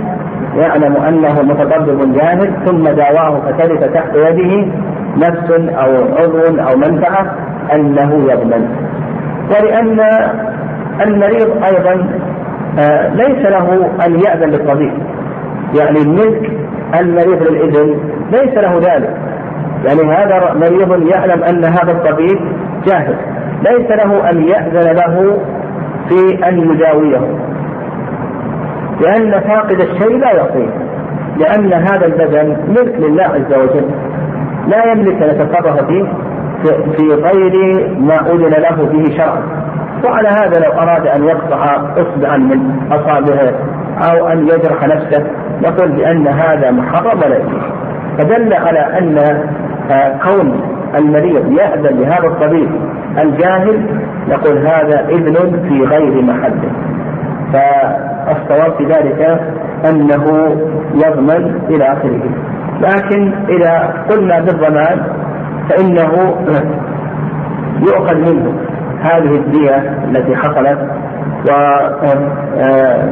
[0.57, 4.73] يعلم أنه متطبب جاهل ثم داواه فتلف تحت يده
[5.17, 7.35] نفس أو عضو أو منفعة
[7.75, 8.69] أنه يضمن.
[9.51, 10.01] ولأن
[11.07, 12.07] المريض أيضا
[12.79, 14.93] آه، ليس له أن يأذن للطبيب.
[15.81, 16.53] يعني الملك
[17.01, 17.99] المريض للإذن
[18.33, 19.17] ليس له ذلك.
[19.85, 22.41] يعني هذا مريض يعلم أن هذا الطبيب
[22.87, 23.17] جاهل.
[23.69, 25.39] ليس له أن يأذن له
[26.09, 27.21] في أن يداويه
[29.01, 30.71] لأن فاقد الشيء لا يعطيه
[31.37, 33.91] لأن هذا البدن ملك لله عز وجل.
[34.67, 36.05] لا يملك ان يتصرف فيه
[36.97, 39.43] في غير ما أذن له به شرعا.
[40.05, 43.53] وعلى هذا لو أراد أن يقطع أصبعا من أصابعه
[44.11, 45.27] أو أن يجرح نفسه
[45.63, 47.39] نقول بأن هذا محرم ولا
[48.19, 49.19] فدل على أن
[49.91, 50.61] آه، كون
[50.99, 52.71] المريض يأذن لهذا الطبيب
[53.19, 53.87] الجاهل
[54.29, 56.71] نقول هذا إذن في غير محله.
[57.53, 59.41] فالصواب في ذلك
[59.91, 60.57] أنه
[60.95, 62.21] يضمن إلى آخره.
[62.81, 65.03] لكن إذا قلنا بالضمان
[65.71, 66.35] فإنه
[67.81, 68.55] يؤخذ منه
[69.03, 70.79] هذه الدية التي حصلت
[71.49, 71.53] و
[72.59, 73.09] آه،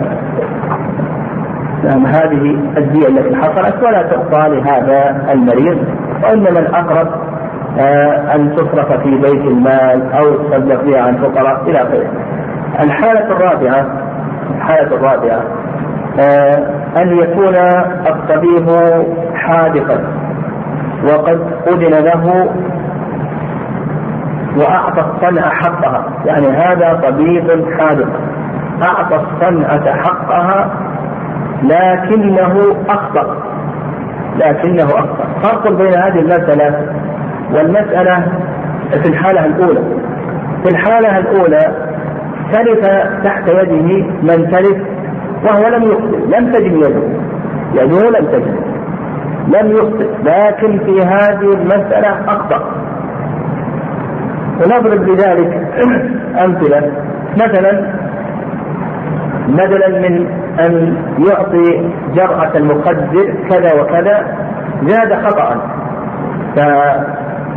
[1.85, 5.79] نعم هذه الدية التي حصلت ولا تعطى لهذا المريض
[6.23, 7.28] وإنما الأقرب آه،
[8.35, 12.07] أن تصرف في بيت المال أو تصدق بها عن فقراء إلى آخره.
[12.81, 13.87] الحالة الرابعة
[14.57, 15.43] الحالة الرابعة
[16.21, 16.67] آه،
[17.03, 17.55] أن يكون
[18.07, 18.71] الطبيب
[19.35, 19.99] حادقا
[21.05, 22.49] وقد أذن له
[24.57, 26.05] وأعطى الصنعة حقها.
[26.27, 28.09] يعني هذا طبيب حادق
[28.83, 30.71] أعطى الصنعة حقها
[31.63, 33.37] لكنه أخطأ.
[34.37, 35.25] لكنه أخطأ.
[35.43, 36.87] فرق بين هذه المسألة
[37.53, 38.27] والمسألة
[39.03, 39.81] في الحالة الأولى.
[40.65, 41.89] في الحالة الأولى
[42.53, 42.87] تلف
[43.25, 44.77] تحت يده من تلف
[45.45, 47.03] وهو لم يخطئ لم تجد يده.
[47.75, 48.57] يده لم تجد
[49.49, 52.65] لم يخطئ لكن في هذه المسألة أخطأ.
[54.61, 55.67] ونضرب لذلك
[56.45, 56.93] أمثلة.
[57.35, 57.93] مثلا
[59.49, 60.27] بدلا من
[60.61, 60.97] أن
[61.29, 64.27] يعطي جرعة المخدر كذا وكذا
[64.87, 65.79] زاد خطأ.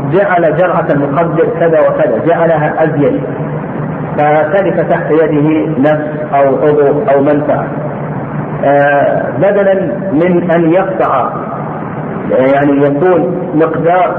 [0.09, 3.21] فجعل جرعة المخدر كذا وكذا جعلها أزيد.
[4.17, 7.67] فتلف تحت يده نفس أو عضو أو منفعة.
[8.65, 9.73] آه بدلا
[10.13, 11.29] من أن يقطع
[12.31, 14.15] يعني يكون مقدار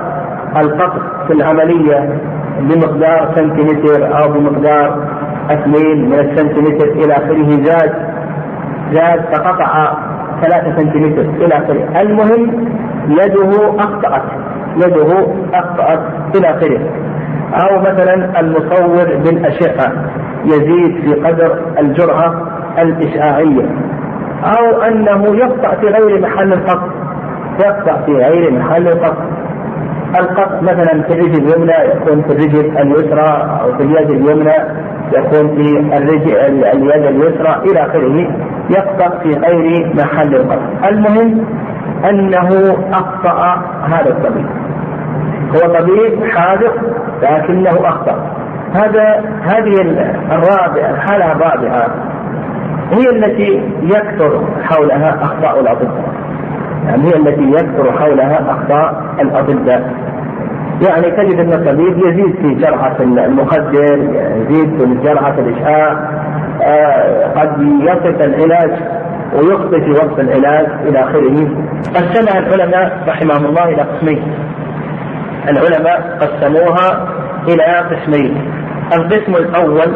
[0.57, 2.19] القطع في العملية
[2.61, 5.05] بمقدار سنتيمتر أو بمقدار
[5.51, 7.93] اثنين من السنتيمتر إلى آخره زاد
[8.93, 9.95] زاد فقطع
[10.43, 12.01] ثلاثة سنتيمتر إلى آخره.
[12.01, 12.69] المهم
[13.09, 14.23] يده أخطأت.
[14.77, 16.01] يده أخطأت
[16.37, 16.81] إلى آخره.
[17.55, 19.93] أو مثلا المصور بالأشعة
[20.45, 22.35] يزيد في قدر الجرعة
[22.79, 23.67] الإشعاعية.
[24.45, 26.89] أو أنه يقطع في غير محل القطع.
[27.65, 29.25] يقطع في غير محل القطع.
[30.21, 34.55] القط مثلا في الرجل اليمنى يكون في الرجل اليسرى أو في اليد اليمنى
[35.13, 38.37] يكون في الرجل اليد اليسرى إلى آخره
[38.71, 40.89] يقطع في غير محل القطع.
[40.89, 41.45] المهم
[42.11, 44.47] أنه اخطا هذا الطبيب
[45.55, 46.75] هو طبيب حاذق
[47.23, 48.37] لكنه أخطأ.
[48.75, 49.81] هذا هذه
[50.33, 51.87] الرابعه الحالة الرابعة
[52.93, 56.13] هي التي يكثر حولها أخطاء الأطباء.
[56.87, 59.93] يعني هي التي يكثر حولها أخطاء الأطباء.
[60.89, 63.99] يعني تجد أن الطبيب يزيد في جرعة المخدر
[64.37, 66.09] يزيد في جرعة الإشعاع
[66.63, 68.71] آه، قد يصف العلاج
[69.35, 71.49] ويخطئ في وصف العلاج إلى آخره.
[71.95, 74.23] قسمها العلماء رحمهم الله إلى قسمين.
[75.49, 77.09] العلماء قسموها
[77.49, 78.53] إلى قسمين.
[78.93, 79.95] القسم الأول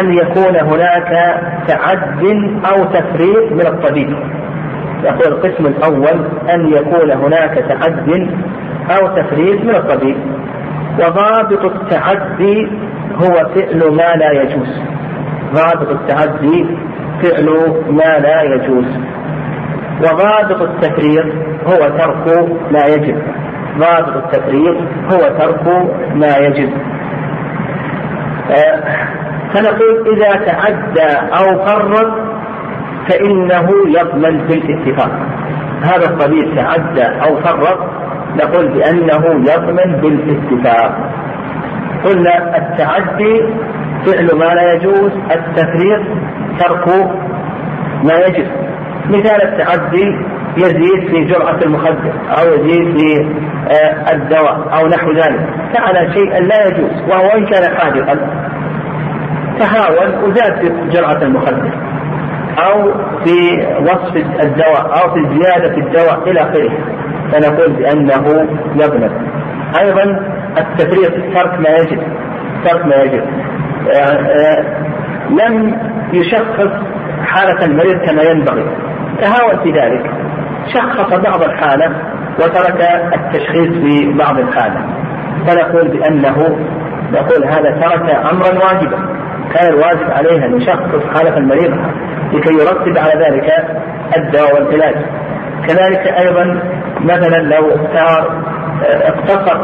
[0.00, 2.24] أن يكون هناك تعد
[2.72, 4.16] أو تفريط من الطبيب.
[5.04, 8.28] يقول القسم الأول أن يكون هناك تعد
[8.90, 10.16] أو تفريط من الطبيب.
[10.98, 12.68] وضابط التعدي
[13.14, 14.80] هو فعل ما لا يجوز.
[15.54, 16.76] ضابط التعدي
[17.22, 18.86] فعل ما لا يجوز.
[20.00, 21.26] وضابط التفريط
[21.66, 23.22] هو ترك ما يجب.
[23.78, 24.76] ضابط التفريط
[25.12, 25.66] هو ترك
[26.14, 26.72] ما يجب.
[28.50, 28.82] آه،
[29.54, 32.12] فنقول إذا تعدى أو فرط
[33.08, 35.10] فإنه يضمن بالاتفاق
[35.82, 37.78] هذا الطبيب تعدى أو فرط
[38.36, 40.98] نقول بأنه يضمن بالاتفاق
[42.04, 43.42] قلنا التعدي
[44.06, 46.02] فعل ما لا يجوز التفريط
[46.58, 46.88] ترك
[48.04, 48.46] ما يجب.
[49.08, 50.18] مثال التعدي
[50.56, 53.26] يزيد في جرعة المخدر أو يزيد في
[53.70, 55.46] آه، الدواء أو نحو ذلك.
[55.74, 58.14] فعل شيئا لا يجوز وهو إن كان حادقا
[59.58, 61.70] تهاون وزاد في جرعة المخدر
[62.58, 62.92] أو
[63.24, 66.70] في وصف الدواء أو في زيادة الدواء إلى آخره.
[67.32, 69.12] فنقول بأنه يبلغ.
[69.80, 70.20] أيضا
[70.58, 72.02] التفريط ترك ما يجب
[72.64, 73.22] ترك ما يجب.
[73.94, 74.64] آه،
[75.30, 75.78] لم
[76.12, 76.70] يشخص
[77.24, 78.64] حالة المريض كما ينبغي.
[79.20, 80.19] تهاون في ذلك.
[80.74, 81.96] شخص بعض الحالة
[82.38, 82.80] وترك
[83.14, 84.80] التشخيص في بعض الحالة.
[85.46, 86.36] فنقول بأنه
[87.12, 88.98] نقول هذا ترك أمرا واجبا.
[89.54, 91.72] كان الواجب عليه أن يشخص حالة المريض
[92.32, 93.50] لكي يرتب على ذلك
[94.16, 94.94] الدواء والعلاج.
[95.68, 96.62] كذلك أيضا
[97.00, 98.42] مثلا لو اختار
[98.82, 99.58] اقتصر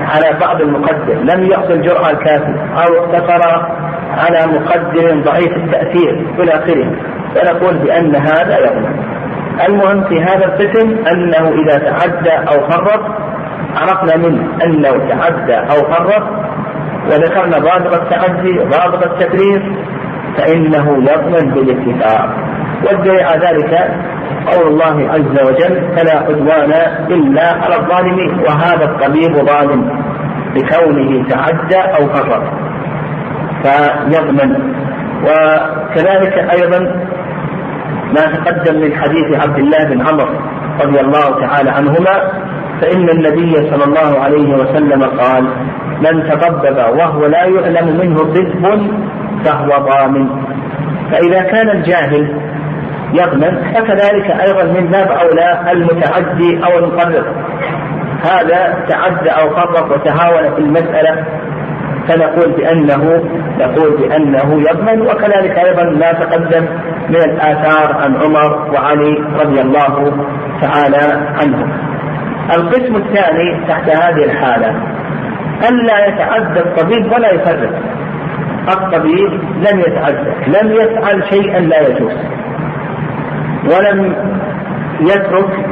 [0.00, 3.42] على بعض المقدر لم يأخذ الجرعة الكافية أو اقتصر
[4.10, 6.92] على مقدر ضعيف التأثير إلى آخره.
[7.34, 9.09] فنقول بأن هذا يضمن
[9.68, 13.00] المهم في هذا القسم أنه إذا تعدى أو فرط
[13.76, 16.22] عرفنا منه أنه تعدى أو فرط
[17.06, 19.62] وذكرنا ضابط التعدي ضابط التفريط
[20.36, 22.28] فإنه يضمن بالاتفاق.
[22.86, 23.90] والدليل على ذلك
[24.46, 26.72] قول الله عز وجل فلا عدوان
[27.10, 28.38] إلا على الظالمين.
[28.38, 29.90] وهذا الطبيب ظالم
[30.54, 32.42] بكونه تعدى أو فرط.
[33.62, 34.74] فيضمن.
[35.24, 37.09] وكذلك أيضا
[38.14, 40.34] ما تقدم من حديث عبد الله بن عمرو
[40.82, 42.30] رضي الله تعالى عنهما
[42.80, 45.44] فإن النبي صلى الله عليه وسلم قال
[46.00, 48.80] من تطبب وهو لا يعلم منه طب
[49.44, 50.28] فهو ضامن.
[51.12, 52.40] فإذا كان الجاهل
[53.12, 57.34] يضمن فكذلك أيضا من باب أولى المتعدي أو المقرر
[58.24, 61.24] هذا تعدى أو فرط وتهاون في المسألة
[62.08, 63.24] فنقول بأنه
[63.58, 66.66] نقول بأنه يضمن وكذلك أيضا ما تقدم
[67.10, 70.26] من الآثار عن عمر وعلي رضي الله
[70.62, 71.04] تعالى
[71.40, 71.72] عنهم.
[72.56, 74.70] القسم الثاني تحت هذه الحالة
[75.68, 77.72] ألا يتعدى الطبيب ولا يفرق.
[78.68, 82.16] الطبيب لم يتعدى، لم يفعل شيئا لا يجوز.
[83.64, 84.14] ولم
[85.00, 85.66] يترك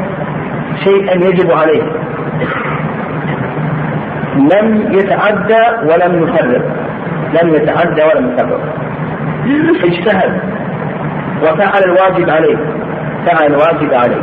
[0.84, 1.82] شيئا يجب عليه
[4.36, 6.64] لم يتعدى ولم يفرق
[7.42, 8.60] لم يتعدى ولم يفرق
[9.84, 10.40] اجتهد
[11.42, 12.56] وفعل الواجب عليه.
[13.26, 14.22] فعل الواجب عليه.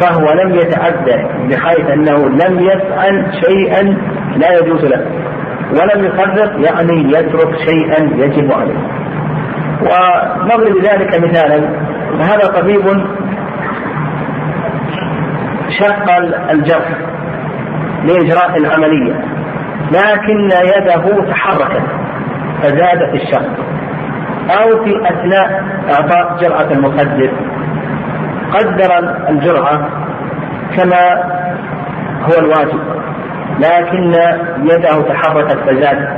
[0.00, 3.82] فهو لم يتعدى بحيث أنه لم يفعل شيئا
[4.36, 5.06] لا يجوز له.
[5.70, 8.78] ولم يفرق يعني يترك شيئا يجب عليه.
[9.80, 11.68] ونضرب ذلك مثالا.
[12.18, 12.82] فهذا طبيب
[15.78, 16.10] شق
[16.50, 16.88] الجرح
[18.04, 19.14] لإجراء العملية
[19.92, 21.82] لكن يده تحركت
[22.62, 23.71] فزادت الشق.
[24.50, 27.30] أو في أثناء إعطاء جرعة المخدر
[28.52, 29.88] قدر الجرعة
[30.76, 31.32] كما
[32.22, 32.80] هو الواجب
[33.58, 34.14] لكن
[34.62, 36.08] يده تحركت فزادت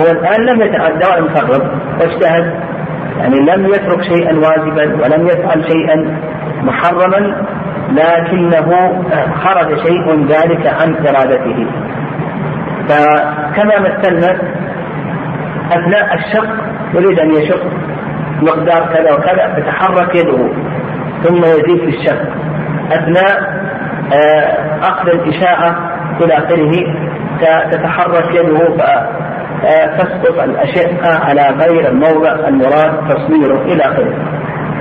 [0.00, 1.62] هو الآن لم يتعدى ولم يفرط
[2.00, 2.54] واجتهد
[3.18, 6.18] يعني لم يترك شيئا واجبا ولم يفعل شيئا
[6.62, 7.46] محرما
[7.90, 9.02] لكنه
[9.44, 11.66] خرج شيء ذلك عن إرادته.
[12.88, 14.38] فكما مثلنا
[15.72, 17.62] أثناء الشق يريد أن يشق
[18.42, 20.48] مقدار كذا وكذا فتحرك يده
[21.24, 22.22] ثم يزيد في الشق.
[22.92, 23.56] أثناء
[24.14, 25.76] آه، أخذ الإشاعة
[26.20, 26.94] إلى آخره
[27.70, 28.76] تتحرك يده
[29.98, 34.14] تسقط الأشعة على غير الموضع المراد تصويره إلى آخره.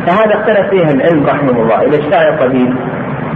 [0.05, 2.75] فهذا اختلف فيه العلم رحمه الله إذا اجتهد الطبيب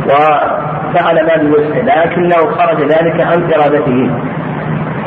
[0.06, 4.10] وفعل ما بوسعه لكنه خرج ذلك عن إرادته.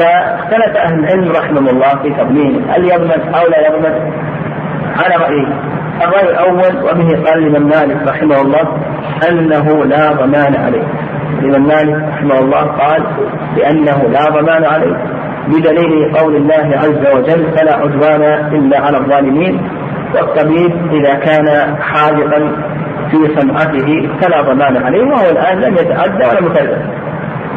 [0.03, 4.13] فاختلف أهل العلم رحمه الله في تضمين هل يضمن أو لا يضمن
[4.99, 5.47] على رأيه
[6.05, 8.77] الرأي الأول وبه قال الإمام مالك رحمه الله
[9.29, 10.87] أنه لا ضمان عليه.
[11.39, 13.07] الإمام مالك رحمه الله قال
[13.57, 14.97] بأنه لا ضمان عليه.
[15.49, 18.23] بدليل قول الله عز وجل فلا عدوان
[18.55, 19.61] إلا على الظالمين
[20.15, 22.53] والطبيب إذا كان حاذقا
[23.11, 26.79] في صنعته فلا ضمان عليه وهو الآن لم يتعدى ولا مكلف.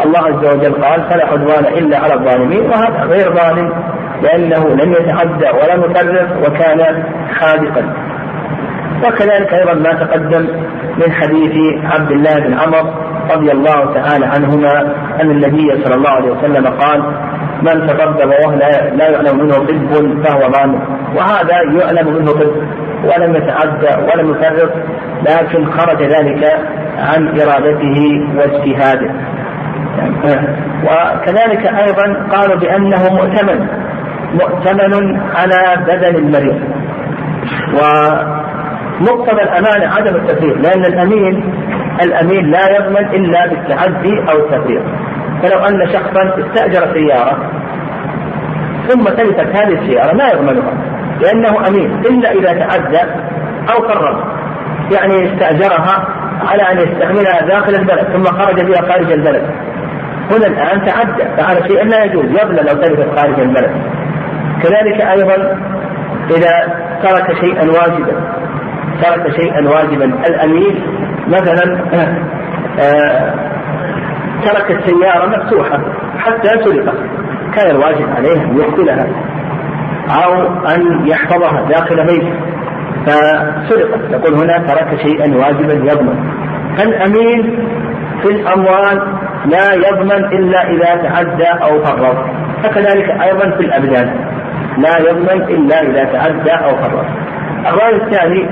[0.05, 3.73] الله عز وجل قال فلا عدوان إلا على الظالمين وهذا غير ظالم
[4.21, 7.03] لأنه لم يتعدى ولا مكلف وكان
[7.39, 7.93] حاذقا.
[9.07, 10.47] وكذلك أيضا ما تقدم
[10.97, 12.93] من حديث عبد الله بن عمر
[13.31, 14.81] رضي الله تعالى عنهما
[15.21, 17.03] أن النبي صلى الله عليه وسلم قال
[17.61, 18.51] من تقدم وهو
[18.95, 20.79] لا يعلم منه طب فهو ضامن
[21.15, 22.51] وهذا يعلم منه طب
[23.03, 24.71] ولم يتعدى ولم يفرط
[25.29, 26.59] لكن خرج ذلك
[26.97, 29.09] عن إرادته واجتهاده.
[30.83, 33.67] وكذلك أيضا قالوا بأنه مؤتمن
[34.33, 36.59] مؤتمن على بدن المريض.
[37.73, 41.53] ومقتضى الامانه عدم التفريط لأن الأمين
[42.01, 44.81] الأمين لا يضمن إلا بالتعدي أو التفريط
[45.43, 47.37] فلو أن شخصا استأجر سيارة
[48.87, 50.73] ثم تلفت هذه السيارة لا يضمنها
[51.21, 53.11] لأنه أمين إلا إذا تعدى
[53.73, 54.35] أو قرر.
[54.91, 56.07] يعني استأجرها
[56.47, 59.43] على أن يستعملها داخل البلد ثم خرج بها خارج البلد.
[60.31, 63.71] هنا الآن تعدى فهذا شيء لا يجوز يظلم لو تلفت خارج البلد.
[64.63, 65.35] كذلك أيضا
[66.29, 66.73] إذا
[67.03, 68.21] ترك شيئا واجبا
[69.03, 70.05] ترك شيئا واجبا.
[70.05, 70.83] الامين
[71.27, 71.79] مثلا
[72.79, 73.33] آه
[74.45, 75.79] ترك السيارة مفتوحة
[76.17, 76.97] حتى سرقت
[77.55, 79.07] كان الواجب عليه أن يقتلها
[80.09, 82.33] أو أن يحفظها داخل بيته
[83.05, 84.11] فسرقت.
[84.11, 86.31] يقول هنا ترك شيئا واجبا يضمن
[86.77, 87.67] فالأمين
[88.21, 89.14] في الأموال
[89.45, 92.17] لا يضمن إلا إذا تعدى أو فرط.
[92.63, 94.15] فكذلك أيضا في الأبدان.
[94.77, 97.05] لا يضمن إلا إذا تعدى أو فرط.
[97.67, 98.49] الرأي الثاني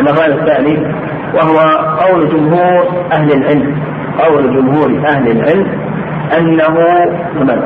[0.00, 0.94] الرأي الثاني
[1.34, 1.58] وهو
[2.00, 3.82] قول جمهور أهل العلم.
[4.18, 5.66] قول جمهور أهل العلم
[6.38, 6.76] أنه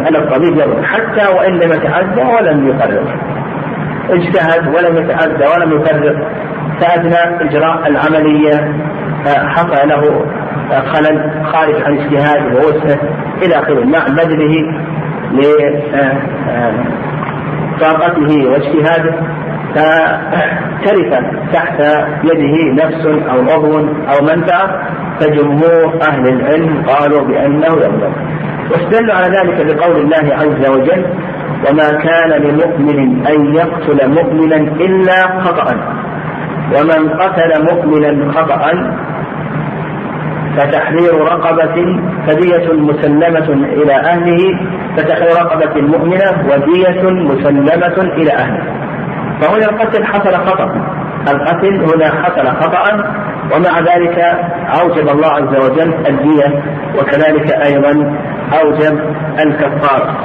[0.09, 0.85] أن الطبيب يضمن.
[0.85, 3.05] حتى وإن لم يتعدى ولم يقرر
[4.11, 6.27] اجتهد ولم يتعدى ولم يقرر
[6.81, 8.75] فأثناء إجراء العملية
[9.27, 10.27] حصل له
[10.93, 12.99] خلل خارج عن اجتهاده ووسعه
[13.43, 14.55] إلى آخره مع بذله
[17.77, 19.15] لطاقته واجتهاده
[19.75, 21.13] فترث
[21.53, 21.81] تحت
[22.25, 24.67] يده نفس أو عضو أو منفعة
[25.21, 28.13] فجمهور أهل العلم قالوا بأنه يظلم
[28.71, 31.05] واستدلوا على ذلك بقول الله عز وجل
[31.71, 35.75] وما كان لمؤمن أن يقتل مؤمنا إلا خطأ
[36.77, 38.73] ومن قتل مؤمنا خطأ
[40.57, 44.39] فتحرير رقبة فدية مسلمة إلى أهله
[44.97, 48.63] فتحرير رقبة مؤمنة ودية مسلمة إلى أهله.
[49.41, 50.99] فهنا القتل حصل خطأ.
[51.29, 53.13] القتل هنا حصل خطأ
[53.53, 54.19] ومع ذلك
[54.81, 56.63] أوجب الله عز وجل الدية
[56.99, 58.17] وكذلك أيضا
[58.63, 59.01] أوجب
[59.41, 60.17] الكفارة.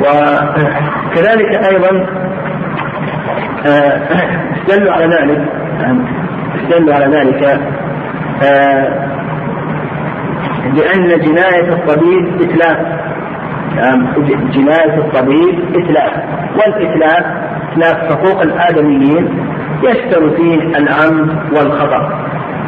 [0.00, 2.06] وكذلك أيضا
[3.66, 4.00] آه،
[4.56, 5.40] استدلوا على ذلك
[6.56, 7.60] استدلوا على ذلك
[8.42, 9.12] آه،
[11.16, 12.78] جناية الطبيب إتلاف.
[14.52, 16.12] جناية الطبيب إتلاف.
[16.54, 17.26] والإتلاف
[17.72, 19.46] إتلاف حقوق الآدميين.
[19.82, 22.18] يستوي فيه العمد والخطأ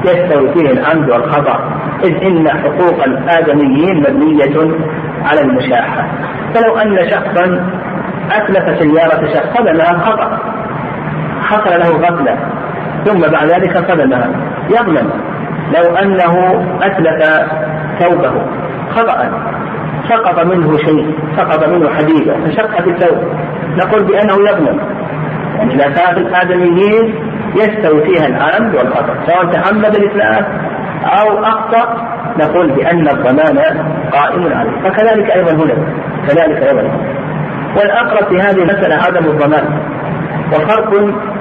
[0.04, 1.58] يستوي فيه العمد والخطأ
[2.04, 4.76] إذ إن حقوق الآدميين مبنية
[5.24, 6.08] على المشاحة.
[6.54, 7.70] فلو أن شخصا
[8.32, 10.38] أتلف سيارة شخص صدمها خطأ.
[11.42, 12.38] حصل له غفلة.
[13.04, 14.30] ثم بعد ذلك صدمها
[14.70, 15.33] يظلم.
[15.72, 17.48] لو أنه أتلف
[18.00, 18.46] ثوبه
[18.90, 19.30] خطأ
[20.08, 23.18] سقط منه شيء سقط منه حديدة فشق في الثوب
[23.76, 24.80] نقول بأنه يظلم
[25.58, 27.14] يعني كان الآدميين
[27.54, 30.46] يستوي فيها العمد والخطأ سواء تحمد الإتلاف
[31.04, 33.58] أو أخطأ نقول بأن الضمان
[34.12, 34.80] قائم عليه.
[34.84, 35.74] فكذلك أيضا هنا
[36.28, 36.90] كذلك أيضا
[37.76, 39.82] والأقرب في هذه المسألة عدم الضمان.
[40.52, 40.90] وفرق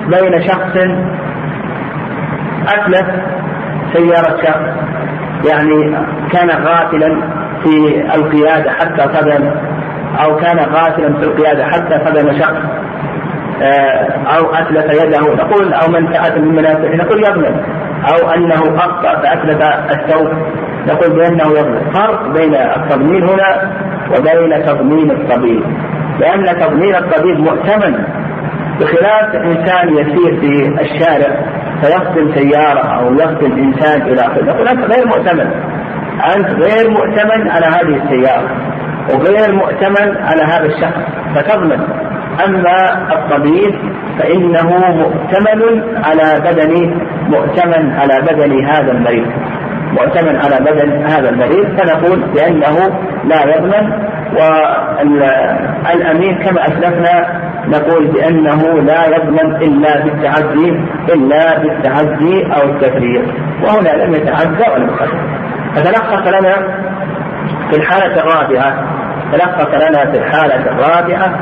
[0.07, 0.77] بين شخص
[2.67, 3.07] أتلف
[3.93, 4.77] سيارة شخص
[5.49, 5.97] يعني
[6.31, 7.21] كان غافلا
[7.63, 9.51] في القيادة حتى قدم
[10.23, 12.57] أو كان غافلا في القيادة حتى قدم شخص
[13.61, 15.19] آه، أو أتلف يده.
[15.35, 17.61] نقول أو من فعل من منافعه نقول يظلم.
[18.09, 20.27] أو أنه أخطأ فأتلف الثوب.
[20.87, 21.91] نقول بأنه يظلم.
[21.93, 23.71] فرق بين التضمين هنا
[24.17, 25.63] وبين تضمين الطبيب.
[26.19, 28.03] لأن تضمين الطبيب مؤتمن
[28.79, 31.39] بخلاف إنسان يسير في الشارع
[31.83, 34.43] فيقتل سيارة أو يقتل إنسان إلى آخره.
[34.43, 35.47] نقول أنت غير مؤتمن.
[36.35, 38.49] أنت غير مؤتمن على هذه السيارة
[39.13, 41.01] وغير مؤتمن على هذا الشخص.
[41.35, 41.79] فتضمن.
[42.45, 43.75] أما الطبيب
[44.19, 46.95] فإنه مؤتمن على بدن
[47.27, 49.27] مؤتمن على بدن هذا المريض.
[49.91, 51.79] مؤتمن على بدن هذا المريض.
[51.79, 54.13] فنقول بأنه لا يضمن.
[55.85, 60.79] والأمين كما أسلفنا نقول بأنه لا يضمن إلا بالتعدي
[61.13, 63.21] إلا بالتعدي أو التفريط
[63.63, 65.17] وهنا لم يتعدى ولم يقدر
[65.75, 66.55] فتلخص لنا
[67.69, 68.83] في الحالة الرابعة
[69.31, 71.39] تلخص لنا في الحالة الرابعة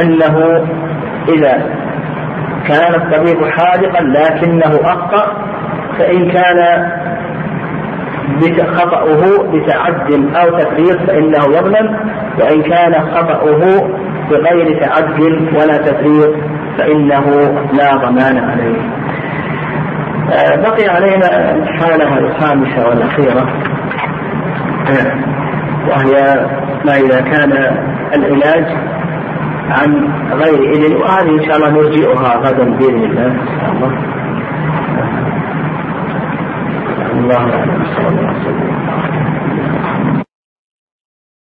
[0.00, 0.66] أنه
[1.28, 1.62] إذا
[2.68, 5.32] كان الطبيب حاذقا لكنه أخطأ
[5.98, 6.90] فإن كان
[8.76, 11.96] خطأه بتعد أو تفريط فإنه يظلم
[12.40, 13.90] وإن كان خطأه
[14.30, 15.20] بغير تعد
[15.54, 16.34] ولا تفريط
[16.78, 17.26] فإنه
[17.72, 18.80] لا ضمان عليه.
[20.32, 23.46] آه، بقي علينا الحالة الخامسة والأخيرة.
[25.88, 26.46] وهي
[26.84, 27.52] ما إذا كان
[28.14, 28.66] العلاج
[29.70, 33.26] عن غير إذن وهذه إن شاء الله نرجئها غدا بإذن الله.
[33.26, 33.92] إن شاء الله.
[37.12, 37.84] الله أعلم.
[37.96, 38.75] صلى الله عليه وسلم.